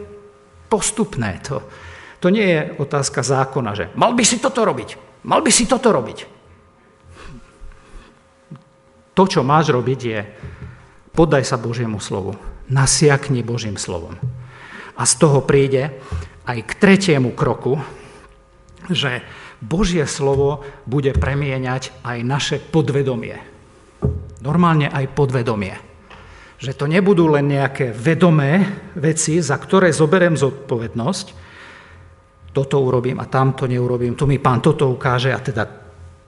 postupné. 0.72 1.44
To, 1.52 1.60
to 2.24 2.32
nie 2.32 2.48
je 2.48 2.60
otázka 2.80 3.26
zákona, 3.26 3.72
že 3.76 3.86
mal 4.00 4.16
by 4.16 4.24
si 4.24 4.40
toto 4.40 4.64
robiť, 4.64 4.90
mal 5.28 5.44
by 5.44 5.52
si 5.52 5.68
toto 5.68 5.92
robiť. 5.92 6.20
To, 9.16 9.24
čo 9.24 9.48
máš 9.48 9.72
robiť, 9.72 10.00
je 10.00 10.20
podaj 11.16 11.48
sa 11.48 11.56
Božiemu 11.56 12.04
slovu. 12.04 12.36
Nasiakni 12.68 13.46
Božím 13.46 13.80
slovom. 13.80 14.20
A 14.96 15.04
z 15.04 15.14
toho 15.20 15.44
príde 15.44 16.00
aj 16.48 16.60
k 16.64 16.72
tretiemu 16.80 17.36
kroku, 17.36 17.80
že 18.90 19.26
Božie 19.60 20.06
slovo 20.06 20.62
bude 20.86 21.16
premieňať 21.16 22.06
aj 22.06 22.18
naše 22.22 22.58
podvedomie. 22.62 23.36
Normálne 24.46 24.92
aj 24.92 25.16
podvedomie. 25.18 25.76
Že 26.62 26.72
to 26.78 26.86
nebudú 26.86 27.28
len 27.28 27.50
nejaké 27.50 27.92
vedomé 27.92 28.64
veci, 28.96 29.42
za 29.42 29.58
ktoré 29.58 29.92
zoberiem 29.92 30.38
zodpovednosť, 30.38 31.28
toto 32.56 32.80
urobím 32.80 33.20
a 33.20 33.28
tamto 33.28 33.68
neurobím, 33.68 34.16
tu 34.16 34.24
mi 34.24 34.40
pán 34.40 34.64
toto 34.64 34.88
ukáže 34.88 35.36
a 35.36 35.44
teda 35.44 35.68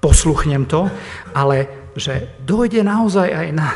posluchnem 0.04 0.68
to, 0.68 0.84
ale 1.32 1.88
že 1.96 2.36
dojde 2.44 2.84
naozaj 2.84 3.32
aj 3.32 3.48
na 3.56 3.72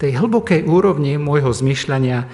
tej 0.00 0.16
hlbokej 0.16 0.64
úrovni 0.64 1.20
môjho 1.20 1.52
zmyšľania 1.52 2.24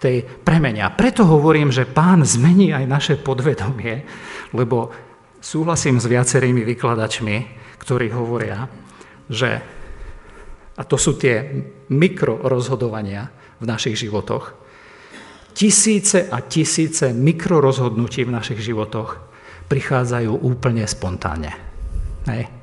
tej 0.00 0.22
premene. 0.22 0.84
A 0.84 0.92
preto 0.92 1.24
hovorím, 1.24 1.72
že 1.72 1.88
pán 1.88 2.22
zmení 2.22 2.72
aj 2.72 2.84
naše 2.84 3.14
podvedomie, 3.16 4.04
lebo 4.52 4.92
súhlasím 5.40 5.98
s 5.98 6.06
viacerými 6.06 6.62
vykladačmi, 6.64 7.36
ktorí 7.80 8.12
hovoria, 8.12 8.68
že, 9.30 9.50
a 10.76 10.82
to 10.84 10.96
sú 11.00 11.16
tie 11.16 11.64
mikrorozhodovania 11.92 13.30
v 13.60 13.64
našich 13.64 13.96
životoch, 13.96 14.52
tisíce 15.56 16.28
a 16.28 16.44
tisíce 16.44 17.16
mikrorozhodnutí 17.16 18.28
v 18.28 18.34
našich 18.36 18.60
životoch 18.60 19.24
prichádzajú 19.72 20.44
úplne 20.44 20.84
spontánne. 20.84 21.56
Hej 22.28 22.56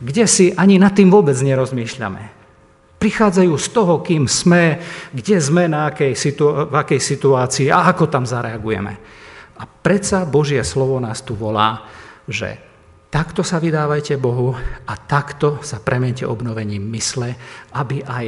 kde 0.00 0.24
si 0.28 0.52
ani 0.52 0.76
nad 0.76 0.92
tým 0.92 1.08
vôbec 1.08 1.36
nerozmýšľame. 1.40 2.45
Prichádzajú 3.06 3.54
z 3.54 3.68
toho, 3.70 4.02
kým 4.02 4.26
sme, 4.26 4.82
kde 5.14 5.38
sme, 5.38 5.70
na 5.70 5.94
akej 5.94 6.18
situ- 6.18 6.66
v 6.66 6.74
akej 6.74 6.98
situácii 6.98 7.70
a 7.70 7.94
ako 7.94 8.10
tam 8.10 8.26
zareagujeme. 8.26 8.94
A 9.56 9.62
predsa 9.62 10.26
Božie 10.26 10.58
slovo 10.66 10.98
nás 10.98 11.22
tu 11.22 11.38
volá, 11.38 11.86
že 12.26 12.58
takto 13.06 13.46
sa 13.46 13.62
vydávajte 13.62 14.18
Bohu 14.18 14.58
a 14.90 14.94
takto 14.98 15.62
sa 15.62 15.78
premente 15.78 16.26
obnovením 16.26 16.82
mysle, 16.90 17.30
aby 17.78 18.02
aj 18.02 18.26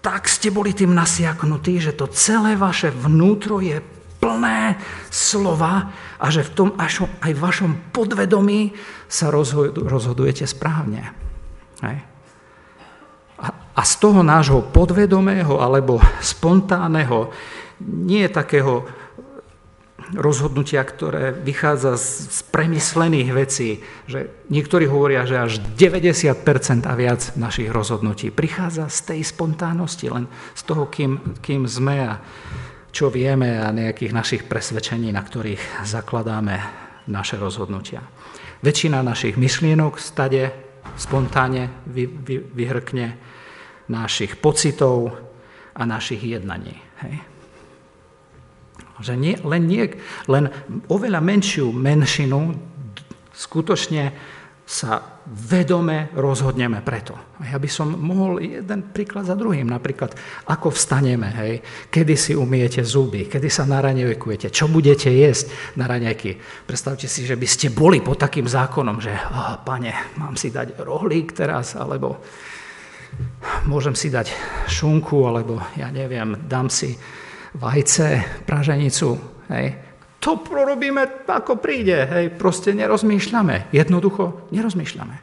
tak 0.00 0.24
ste 0.24 0.48
boli 0.48 0.72
tým 0.72 0.96
nasiaknutí, 0.96 1.76
že 1.76 1.92
to 1.92 2.08
celé 2.08 2.56
vaše 2.56 2.88
vnútro 2.88 3.60
je 3.60 3.76
plné 4.24 4.80
slova 5.12 5.92
a 6.16 6.26
že 6.32 6.48
v 6.48 6.54
tom 6.56 6.68
aj 7.20 7.32
vašom 7.36 7.92
podvedomí 7.92 8.72
sa 9.04 9.28
rozhodujete 9.28 10.48
správne. 10.48 11.12
Hej. 11.84 12.17
A, 13.78 13.82
z 13.86 13.94
toho 14.02 14.26
nášho 14.26 14.66
podvedomého 14.74 15.62
alebo 15.62 16.02
spontánneho, 16.18 17.30
nie 17.78 18.26
takého 18.26 18.82
rozhodnutia, 20.16 20.80
ktoré 20.82 21.36
vychádza 21.36 22.00
z, 22.00 22.40
premyslených 22.48 23.30
vecí, 23.30 23.84
že 24.08 24.48
niektorí 24.48 24.88
hovoria, 24.88 25.28
že 25.28 25.36
až 25.36 25.52
90% 25.76 26.88
a 26.88 26.94
viac 26.96 27.36
našich 27.36 27.68
rozhodnutí 27.68 28.32
prichádza 28.32 28.88
z 28.88 29.14
tej 29.14 29.20
spontánnosti, 29.28 30.08
len 30.08 30.24
z 30.56 30.62
toho, 30.64 30.88
kým, 30.88 31.38
kým 31.44 31.68
sme 31.68 31.96
a 32.08 32.14
čo 32.88 33.12
vieme 33.12 33.60
a 33.60 33.68
nejakých 33.68 34.16
našich 34.16 34.42
presvedčení, 34.48 35.12
na 35.12 35.20
ktorých 35.20 35.84
zakladáme 35.84 36.56
naše 37.12 37.36
rozhodnutia. 37.36 38.00
Väčšina 38.64 39.04
našich 39.04 39.36
myšlienok 39.36 40.00
stade 40.00 40.50
spontánne 40.96 41.68
vy, 41.84 42.08
vy, 42.08 42.36
vyhrkne 42.42 43.06
našich 43.88 44.36
pocitov 44.36 45.16
a 45.74 45.82
našich 45.88 46.20
jednaní. 46.22 46.76
Hej. 47.04 47.14
Že 48.98 49.14
nie, 49.14 49.34
len, 49.46 49.62
nie, 49.70 49.84
len 50.26 50.50
oveľa 50.90 51.22
menšiu 51.22 51.70
menšinu 51.70 52.54
skutočne 53.30 54.10
sa 54.68 55.00
vedome 55.24 56.12
rozhodneme 56.12 56.84
preto. 56.84 57.16
Ja 57.40 57.56
by 57.56 57.68
som 57.72 57.96
mohol 57.96 58.44
jeden 58.44 58.92
príklad 58.92 59.24
za 59.24 59.32
druhým. 59.32 59.64
Napríklad, 59.64 60.12
ako 60.44 60.72
vstaneme, 60.72 61.28
hej, 61.40 61.52
kedy 61.88 62.14
si 62.16 62.32
umiete 62.36 62.84
zuby, 62.84 63.24
kedy 63.28 63.48
sa 63.48 63.64
naraňajkujete, 63.64 64.52
čo 64.52 64.68
budete 64.68 65.08
jesť 65.08 65.52
na 65.80 65.88
raňajky. 65.88 66.36
Predstavte 66.68 67.08
si, 67.08 67.24
že 67.24 67.40
by 67.40 67.48
ste 67.48 67.72
boli 67.72 68.04
pod 68.04 68.20
takým 68.20 68.44
zákonom, 68.44 69.00
že 69.00 69.12
oh, 69.12 69.56
pane, 69.64 69.92
mám 70.20 70.36
si 70.36 70.52
dať 70.52 70.80
rohlík 70.84 71.32
teraz, 71.32 71.72
alebo 71.72 72.20
môžem 73.66 73.94
si 73.96 74.08
dať 74.08 74.32
šunku, 74.68 75.26
alebo 75.26 75.60
ja 75.76 75.92
neviem, 75.92 76.36
dám 76.48 76.72
si 76.72 76.96
vajce, 77.56 78.42
praženicu, 78.44 79.16
hej, 79.48 79.88
to 80.18 80.42
prorobíme 80.42 81.24
ako 81.24 81.62
príde, 81.62 81.94
hej, 82.10 82.26
proste 82.34 82.74
nerozmýšľame. 82.74 83.70
Jednoducho 83.70 84.50
nerozmýšľame. 84.50 85.16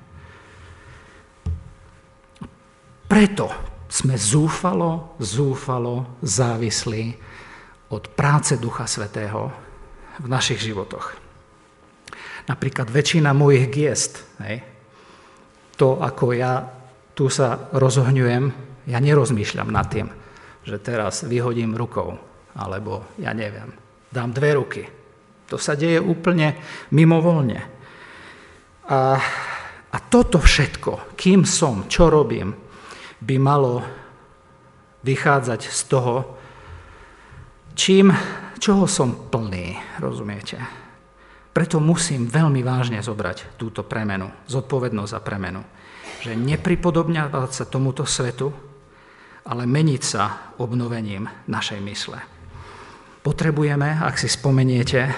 Preto 3.05 3.47
sme 3.91 4.15
zúfalo, 4.17 5.15
zúfalo 5.21 6.19
závislí 6.23 7.15
od 7.93 8.03
práce 8.17 8.57
Ducha 8.57 8.89
Svetého 8.89 9.51
v 10.19 10.27
našich 10.31 10.63
životoch. 10.63 11.13
Napríklad 12.49 12.89
väčšina 12.89 13.35
mojich 13.35 13.69
giest, 13.69 14.23
hej, 14.41 14.63
to 15.75 15.99
ako 15.99 16.33
ja 16.33 16.74
tu 17.15 17.31
sa 17.31 17.71
rozohňujem, 17.71 18.43
ja 18.91 18.99
nerozmýšľam 18.99 19.71
nad 19.71 19.87
tým, 19.87 20.11
že 20.67 20.77
teraz 20.83 21.23
vyhodím 21.23 21.73
rukou, 21.73 22.19
alebo 22.53 23.15
ja 23.17 23.31
neviem, 23.31 23.71
dám 24.11 24.35
dve 24.35 24.51
ruky. 24.59 24.83
To 25.47 25.55
sa 25.55 25.79
deje 25.79 25.97
úplne 26.03 26.59
mimovolne. 26.91 27.63
A, 28.91 29.17
a 29.89 29.97
toto 30.11 30.37
všetko, 30.37 31.15
kým 31.17 31.47
som, 31.47 31.87
čo 31.87 32.11
robím, 32.11 32.53
by 33.23 33.35
malo 33.39 33.81
vychádzať 35.05 35.61
z 35.65 35.81
toho, 35.87 36.15
čím, 37.73 38.11
čoho 38.59 38.85
som 38.85 39.29
plný, 39.31 39.79
rozumiete? 40.01 40.57
Preto 41.55 41.79
musím 41.79 42.27
veľmi 42.27 42.59
vážne 42.67 42.99
zobrať 42.99 43.55
túto 43.55 43.87
premenu, 43.87 44.27
zodpovednosť 44.51 45.13
za 45.15 45.21
premenu. 45.23 45.63
Že 46.25 46.41
nepripodobňovať 46.41 47.51
sa 47.53 47.65
tomuto 47.69 48.01
svetu, 48.01 48.49
ale 49.45 49.69
meniť 49.69 50.01
sa 50.01 50.53
obnovením 50.57 51.29
našej 51.45 51.79
mysle 51.85 52.35
potrebujeme, 53.25 53.97
ak 54.05 54.21
si 54.21 54.29
spomeniete, 54.29 55.09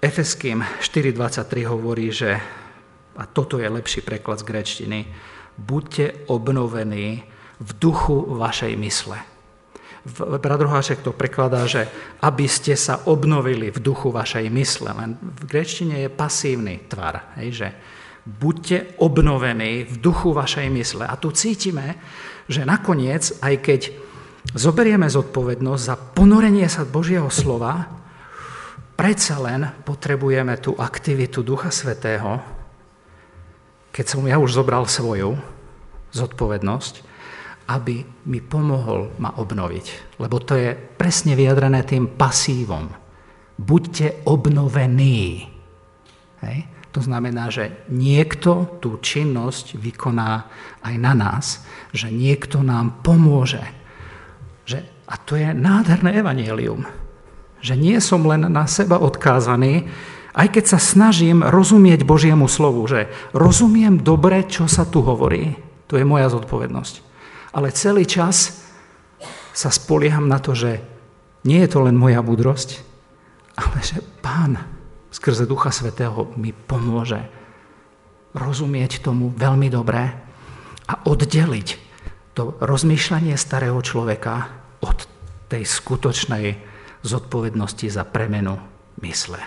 Efeským 0.00 0.64
4.23 0.80 1.68
hovorí, 1.68 2.08
že, 2.08 2.38
a 3.18 3.28
toto 3.28 3.60
je 3.60 3.68
lepší 3.68 4.00
preklad 4.00 4.40
z 4.40 4.48
grečtiny, 4.48 5.00
buďte 5.60 6.30
obnovení 6.32 7.20
v 7.60 7.70
duchu 7.76 8.16
vašej 8.38 8.80
mysle. 8.80 9.20
Brat 10.16 10.64
Rohášek 10.64 11.04
to 11.04 11.12
prekladá, 11.12 11.68
že 11.68 11.84
aby 12.24 12.48
ste 12.48 12.72
sa 12.80 13.04
obnovili 13.04 13.68
v 13.68 13.76
duchu 13.84 14.08
vašej 14.08 14.48
mysle. 14.48 14.88
Len 14.96 15.20
v 15.20 15.42
grečtine 15.44 16.00
je 16.00 16.08
pasívny 16.08 16.88
tvar, 16.88 17.36
hej, 17.36 17.48
že 17.52 17.68
buďte 18.26 19.00
obnovení 19.00 19.88
v 19.88 19.94
duchu 19.96 20.32
vašej 20.36 20.68
mysle. 20.70 21.04
A 21.08 21.16
tu 21.16 21.32
cítime, 21.32 21.96
že 22.50 22.68
nakoniec, 22.68 23.36
aj 23.40 23.54
keď 23.62 23.80
zoberieme 24.52 25.06
zodpovednosť 25.08 25.82
za 25.82 25.96
ponorenie 25.96 26.66
sa 26.68 26.88
Božieho 26.88 27.28
slova, 27.32 27.88
predsa 28.96 29.40
len 29.40 29.64
potrebujeme 29.84 30.60
tú 30.60 30.76
aktivitu 30.76 31.40
Ducha 31.40 31.72
Svetého, 31.72 32.40
keď 33.90 34.06
som 34.06 34.22
ja 34.28 34.38
už 34.38 34.54
zobral 34.54 34.86
svoju 34.86 35.34
zodpovednosť, 36.14 36.94
aby 37.70 38.02
mi 38.26 38.42
pomohol 38.42 39.14
ma 39.22 39.30
obnoviť. 39.38 40.18
Lebo 40.18 40.42
to 40.42 40.58
je 40.58 40.74
presne 40.74 41.38
vyjadrené 41.38 41.86
tým 41.86 42.18
pasívom. 42.18 42.90
Buďte 43.54 44.26
obnovení. 44.26 45.46
Hej? 46.42 46.58
To 46.90 46.98
znamená, 46.98 47.54
že 47.54 47.86
niekto 47.86 48.82
tú 48.82 48.98
činnosť 48.98 49.78
vykoná 49.78 50.50
aj 50.82 50.94
na 50.98 51.12
nás, 51.14 51.62
že 51.94 52.10
niekto 52.10 52.66
nám 52.66 53.02
pomôže 53.06 53.62
že, 54.70 54.86
a 55.10 55.18
to 55.18 55.34
je 55.34 55.50
nádherné 55.50 56.22
evanelium, 56.22 56.86
že 57.58 57.74
nie 57.74 57.98
som 57.98 58.22
len 58.22 58.46
na 58.46 58.70
seba 58.70 59.02
odkázaný, 59.02 59.90
aj 60.30 60.46
keď 60.54 60.64
sa 60.70 60.78
snažím 60.78 61.42
rozumieť 61.42 62.06
Božiemu 62.06 62.46
slovu, 62.46 62.86
že 62.86 63.10
rozumiem 63.34 63.98
dobre, 63.98 64.46
čo 64.46 64.70
sa 64.70 64.86
tu 64.86 65.02
hovorí. 65.02 65.58
To 65.90 65.98
je 65.98 66.06
moja 66.06 66.30
zodpovednosť. 66.30 66.94
Ale 67.50 67.74
celý 67.74 68.06
čas 68.06 68.62
sa 69.50 69.74
spolieham 69.74 70.30
na 70.30 70.38
to, 70.38 70.54
že 70.54 70.78
nie 71.42 71.58
je 71.66 71.70
to 71.74 71.82
len 71.82 71.98
moja 71.98 72.22
múdrosť, 72.22 72.78
ale 73.58 73.82
že 73.82 73.98
Pán 74.22 74.79
skrze 75.10 75.44
Ducha 75.46 75.74
Svetého 75.74 76.30
mi 76.38 76.54
pomôže 76.54 77.20
rozumieť 78.34 79.02
tomu 79.02 79.34
veľmi 79.34 79.66
dobre 79.70 80.02
a 80.86 80.92
oddeliť 81.06 81.68
to 82.34 82.54
rozmýšľanie 82.62 83.34
starého 83.34 83.78
človeka 83.82 84.48
od 84.86 84.98
tej 85.50 85.66
skutočnej 85.66 86.44
zodpovednosti 87.02 87.90
za 87.90 88.06
premenu 88.06 88.54
mysle. 89.02 89.42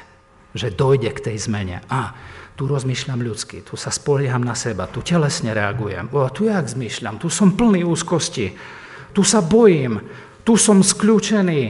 Že 0.53 0.75
dojde 0.75 1.09
k 1.15 1.23
tej 1.31 1.37
zmene. 1.47 1.81
A 1.87 2.13
tu 2.53 2.69
rozmýšľam 2.69 3.23
ľudsky, 3.23 3.65
tu 3.65 3.73
sa 3.73 3.89
spolieham 3.89 4.43
na 4.43 4.53
seba, 4.53 4.85
tu 4.85 5.01
telesne 5.01 5.55
reagujem. 5.57 6.11
O, 6.13 6.27
tu 6.29 6.45
jak 6.45 6.69
zmýšľam, 6.69 7.17
tu 7.17 7.31
som 7.31 7.55
plný 7.57 7.81
úzkosti, 7.81 8.53
tu 9.15 9.25
sa 9.25 9.41
bojím, 9.41 9.97
tu 10.45 10.53
som 10.59 10.85
skľúčený. 10.85 11.61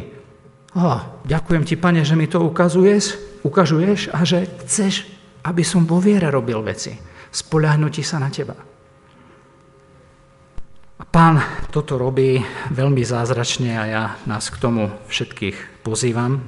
O, 0.76 0.92
ďakujem 1.24 1.64
ti, 1.64 1.80
pane, 1.80 2.04
že 2.04 2.20
mi 2.20 2.28
to 2.28 2.44
ukazuješ, 2.44 3.33
ukažuješ 3.44 4.12
a 4.16 4.24
že 4.24 4.48
chceš, 4.66 5.08
aby 5.44 5.62
som 5.62 5.84
vo 5.84 6.00
viere 6.00 6.32
robil 6.32 6.64
veci. 6.64 6.96
Spoľahnutí 7.34 8.02
sa 8.02 8.18
na 8.24 8.32
teba. 8.32 8.56
A 11.00 11.04
pán 11.04 11.42
toto 11.68 12.00
robí 12.00 12.40
veľmi 12.72 13.04
zázračne 13.04 13.72
a 13.76 13.84
ja 13.86 14.04
nás 14.24 14.48
k 14.48 14.62
tomu 14.62 14.88
všetkých 15.12 15.84
pozývam. 15.84 16.40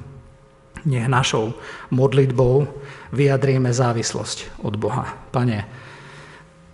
Nech 0.86 1.10
našou 1.10 1.58
modlitbou 1.90 2.64
vyjadríme 3.10 3.74
závislosť 3.74 4.62
od 4.62 4.78
Boha. 4.78 5.04
Pane, 5.34 5.66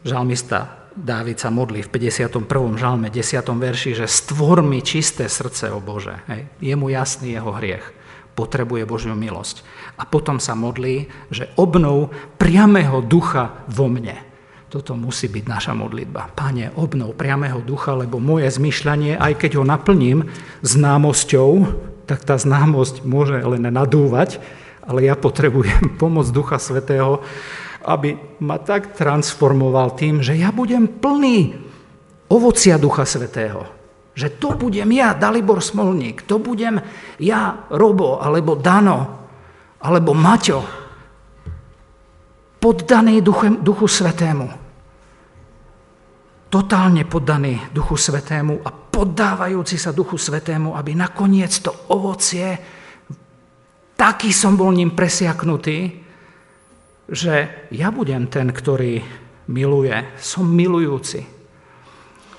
žalmista 0.04 0.82
Dávid 0.92 1.40
sa 1.40 1.48
modlí 1.48 1.88
v 1.88 1.88
51. 1.88 2.44
žalme, 2.76 3.08
10. 3.08 3.40
verši, 3.48 3.96
že 3.96 4.04
stvor 4.04 4.60
mi 4.60 4.84
čisté 4.84 5.24
srdce, 5.24 5.72
o 5.72 5.80
Bože. 5.80 6.20
Hej. 6.28 6.52
Je 6.60 6.74
mu 6.76 6.92
jasný 6.92 7.32
jeho 7.32 7.48
hriech. 7.56 7.84
Potrebuje 8.32 8.88
Božiu 8.88 9.12
milosť. 9.12 9.60
A 10.00 10.08
potom 10.08 10.40
sa 10.40 10.56
modlí, 10.56 11.08
že 11.28 11.52
obnov 11.60 12.08
priamého 12.40 13.04
ducha 13.04 13.64
vo 13.68 13.92
mne. 13.92 14.16
Toto 14.72 14.96
musí 14.96 15.28
byť 15.28 15.44
naša 15.44 15.76
modlitba. 15.76 16.32
Pane, 16.32 16.72
obnov 16.80 17.12
priamého 17.12 17.60
ducha, 17.60 17.92
lebo 17.92 18.16
moje 18.16 18.48
zmyšľanie, 18.56 19.20
aj 19.20 19.36
keď 19.36 19.60
ho 19.60 19.68
naplním 19.68 20.32
známosťou, 20.64 21.50
tak 22.08 22.24
tá 22.24 22.40
známosť 22.40 23.04
môže 23.04 23.36
len 23.36 23.68
nadúvať, 23.68 24.40
ale 24.80 25.06
ja 25.06 25.14
potrebujem 25.14 25.92
pomoc 26.02 26.24
Ducha 26.32 26.56
Svetého, 26.56 27.20
aby 27.84 28.16
ma 28.40 28.56
tak 28.62 28.94
transformoval 28.96 29.92
tým, 29.98 30.24
že 30.24 30.38
ja 30.38 30.48
budem 30.54 30.88
plný 30.88 31.52
ovocia 32.30 32.78
Ducha 32.80 33.04
Svetého. 33.04 33.81
Že 34.12 34.28
to 34.36 34.48
budem 34.60 34.92
ja, 34.92 35.16
Dalibor 35.16 35.64
Smolník, 35.64 36.28
to 36.28 36.36
budem 36.36 36.76
ja, 37.16 37.64
Robo, 37.72 38.20
alebo 38.20 38.56
Dano, 38.60 38.98
alebo 39.80 40.12
Maťo, 40.12 40.60
poddaný 42.60 43.24
Duchu, 43.24 43.58
Duchu 43.58 43.88
Svetému 43.88 44.62
totálne 46.52 47.08
poddaný 47.08 47.72
Duchu 47.72 47.96
Svetému 47.96 48.60
a 48.60 48.68
poddávajúci 48.68 49.80
sa 49.80 49.96
Duchu 49.96 50.20
Svetému, 50.20 50.76
aby 50.76 50.92
nakoniec 50.92 51.64
to 51.64 51.72
ovocie, 51.96 52.60
taký 53.96 54.28
som 54.36 54.52
bol 54.52 54.68
ním 54.68 54.92
presiaknutý, 54.92 56.04
že 57.08 57.34
ja 57.72 57.88
budem 57.88 58.28
ten, 58.28 58.52
ktorý 58.52 59.00
miluje, 59.48 59.96
som 60.20 60.44
milujúci. 60.44 61.24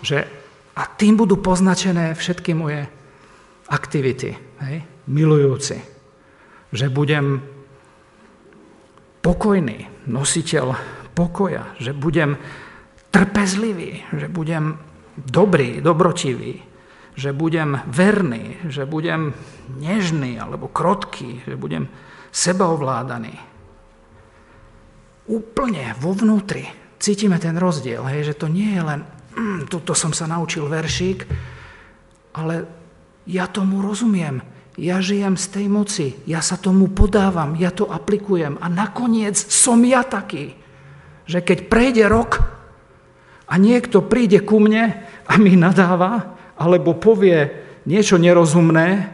Že, 0.05 0.29
a 0.73 0.81
tým 0.89 1.17
budú 1.17 1.37
poznačené 1.37 2.17
všetky 2.17 2.57
moje 2.57 2.89
aktivity. 3.69 4.33
Hej? 4.63 4.75
Milujúci. 5.09 5.77
Že 6.73 6.89
budem 6.89 7.25
pokojný, 9.21 10.09
nositeľ 10.09 10.73
pokoja, 11.13 11.77
že 11.77 11.93
budem 11.93 12.35
trpezlivý, 13.13 14.03
že 14.17 14.27
budem 14.27 14.75
dobrý, 15.13 15.79
dobrotivý, 15.79 16.65
že 17.13 17.29
budem 17.29 17.77
verný, 17.85 18.57
že 18.65 18.89
budem 18.89 19.37
nežný 19.77 20.41
alebo 20.41 20.65
krotký, 20.65 21.45
že 21.45 21.53
budem 21.53 21.85
sebaovládaný. 22.33 23.37
Úplne 25.29 25.93
vo 26.01 26.17
vnútri 26.17 26.65
cítime 26.97 27.37
ten 27.37 27.53
rozdiel, 27.55 28.01
hej, 28.09 28.33
že 28.33 28.39
to 28.39 28.49
nie 28.49 28.73
je 28.73 28.81
len, 28.81 29.05
mm, 29.33 29.59
tuto 29.67 29.97
som 29.97 30.13
sa 30.13 30.29
naučil 30.29 30.69
veršík, 30.69 31.25
ale 32.37 32.65
ja 33.27 33.45
tomu 33.49 33.81
rozumiem, 33.81 34.41
ja 34.73 34.97
žijem 34.97 35.37
z 35.37 35.45
tej 35.53 35.65
moci, 35.69 36.07
ja 36.25 36.41
sa 36.41 36.57
tomu 36.57 36.89
podávam, 36.89 37.53
ja 37.53 37.69
to 37.69 37.85
aplikujem. 37.85 38.57
A 38.57 38.65
nakoniec 38.69 39.37
som 39.37 39.77
ja 39.85 40.01
taký, 40.01 40.57
že 41.29 41.45
keď 41.45 41.69
prejde 41.69 42.09
rok 42.09 42.41
a 43.45 43.53
niekto 43.61 44.01
príde 44.01 44.41
ku 44.41 44.57
mne 44.57 45.05
a 45.29 45.33
mi 45.37 45.53
nadáva, 45.53 46.33
alebo 46.57 46.97
povie 46.97 47.53
niečo 47.85 48.17
nerozumné, 48.17 49.13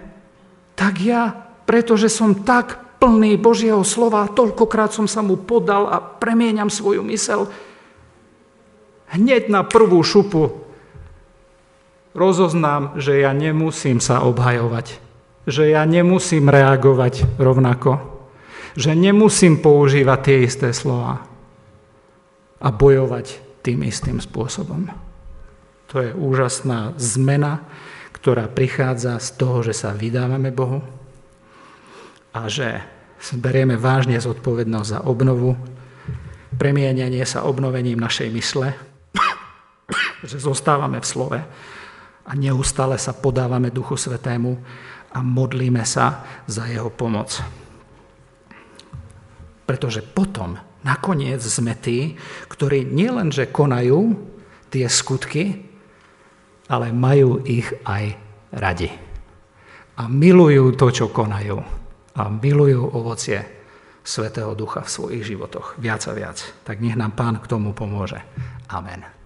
tak 0.79 1.03
ja, 1.03 1.35
pretože 1.67 2.07
som 2.07 2.31
tak 2.47 2.99
plný 3.03 3.35
Božieho 3.35 3.83
slova, 3.83 4.31
toľkokrát 4.31 4.95
som 4.95 5.07
sa 5.11 5.19
mu 5.19 5.35
podal 5.39 5.91
a 5.91 5.99
premieňam 5.99 6.71
svoju 6.71 7.03
mysel, 7.07 7.51
hneď 9.13 9.49
na 9.49 9.61
prvú 9.65 10.01
šupu 10.01 10.65
rozoznám, 12.13 12.97
že 12.97 13.21
ja 13.21 13.35
nemusím 13.35 14.01
sa 14.01 14.21
obhajovať 14.25 15.09
že 15.49 15.73
ja 15.73 15.81
nemusím 15.83 16.47
reagovať 16.47 17.41
rovnako, 17.41 17.97
že 18.77 18.93
nemusím 18.93 19.57
používať 19.59 20.19
tie 20.21 20.37
isté 20.45 20.69
slova 20.71 21.25
a 22.61 22.67
bojovať 22.69 23.41
tým 23.65 23.81
istým 23.83 24.21
spôsobom. 24.21 24.87
To 25.89 26.05
je 26.05 26.13
úžasná 26.13 26.93
zmena, 27.01 27.65
ktorá 28.13 28.45
prichádza 28.45 29.17
z 29.17 29.29
toho, 29.41 29.65
že 29.65 29.73
sa 29.73 29.95
vydávame 29.95 30.53
Bohu 30.53 30.85
a 32.29 32.45
že 32.45 32.85
berieme 33.35 33.73
vážne 33.73 34.21
zodpovednosť 34.21 34.89
za 34.89 34.99
obnovu, 35.01 35.57
premienenie 36.61 37.25
sa 37.25 37.47
obnovením 37.47 37.97
našej 37.97 38.29
mysle, 38.37 38.77
že 40.23 40.41
zostávame 40.41 40.99
v 40.99 41.07
slove 41.07 41.39
a 42.25 42.31
neustále 42.37 42.99
sa 43.01 43.15
podávame 43.15 43.73
Duchu 43.73 43.97
Svetému 43.97 44.51
a 45.09 45.19
modlíme 45.25 45.81
sa 45.87 46.25
za 46.45 46.69
jeho 46.69 46.93
pomoc. 46.93 47.41
Pretože 49.65 50.05
potom 50.05 50.57
nakoniec 50.85 51.41
sme 51.41 51.77
tí, 51.77 52.17
ktorí 52.49 52.85
nielenže 52.85 53.49
konajú 53.49 54.17
tie 54.69 54.85
skutky, 54.85 55.65
ale 56.69 56.93
majú 56.93 57.41
ich 57.45 57.65
aj 57.85 58.13
radi. 58.53 58.89
A 59.99 60.05
milujú 60.05 60.77
to, 60.77 60.87
čo 60.93 61.05
konajú. 61.09 61.57
A 62.15 62.29
milujú 62.29 62.93
ovocie 62.93 63.41
Svetého 64.05 64.55
Ducha 64.55 64.85
v 64.85 64.93
svojich 64.93 65.23
životoch. 65.35 65.77
Viac 65.77 66.01
a 66.07 66.13
viac. 66.15 66.37
Tak 66.63 66.79
nech 66.79 66.95
nám 66.95 67.13
Pán 67.13 67.37
k 67.41 67.49
tomu 67.49 67.75
pomôže. 67.75 68.21
Amen. 68.71 69.18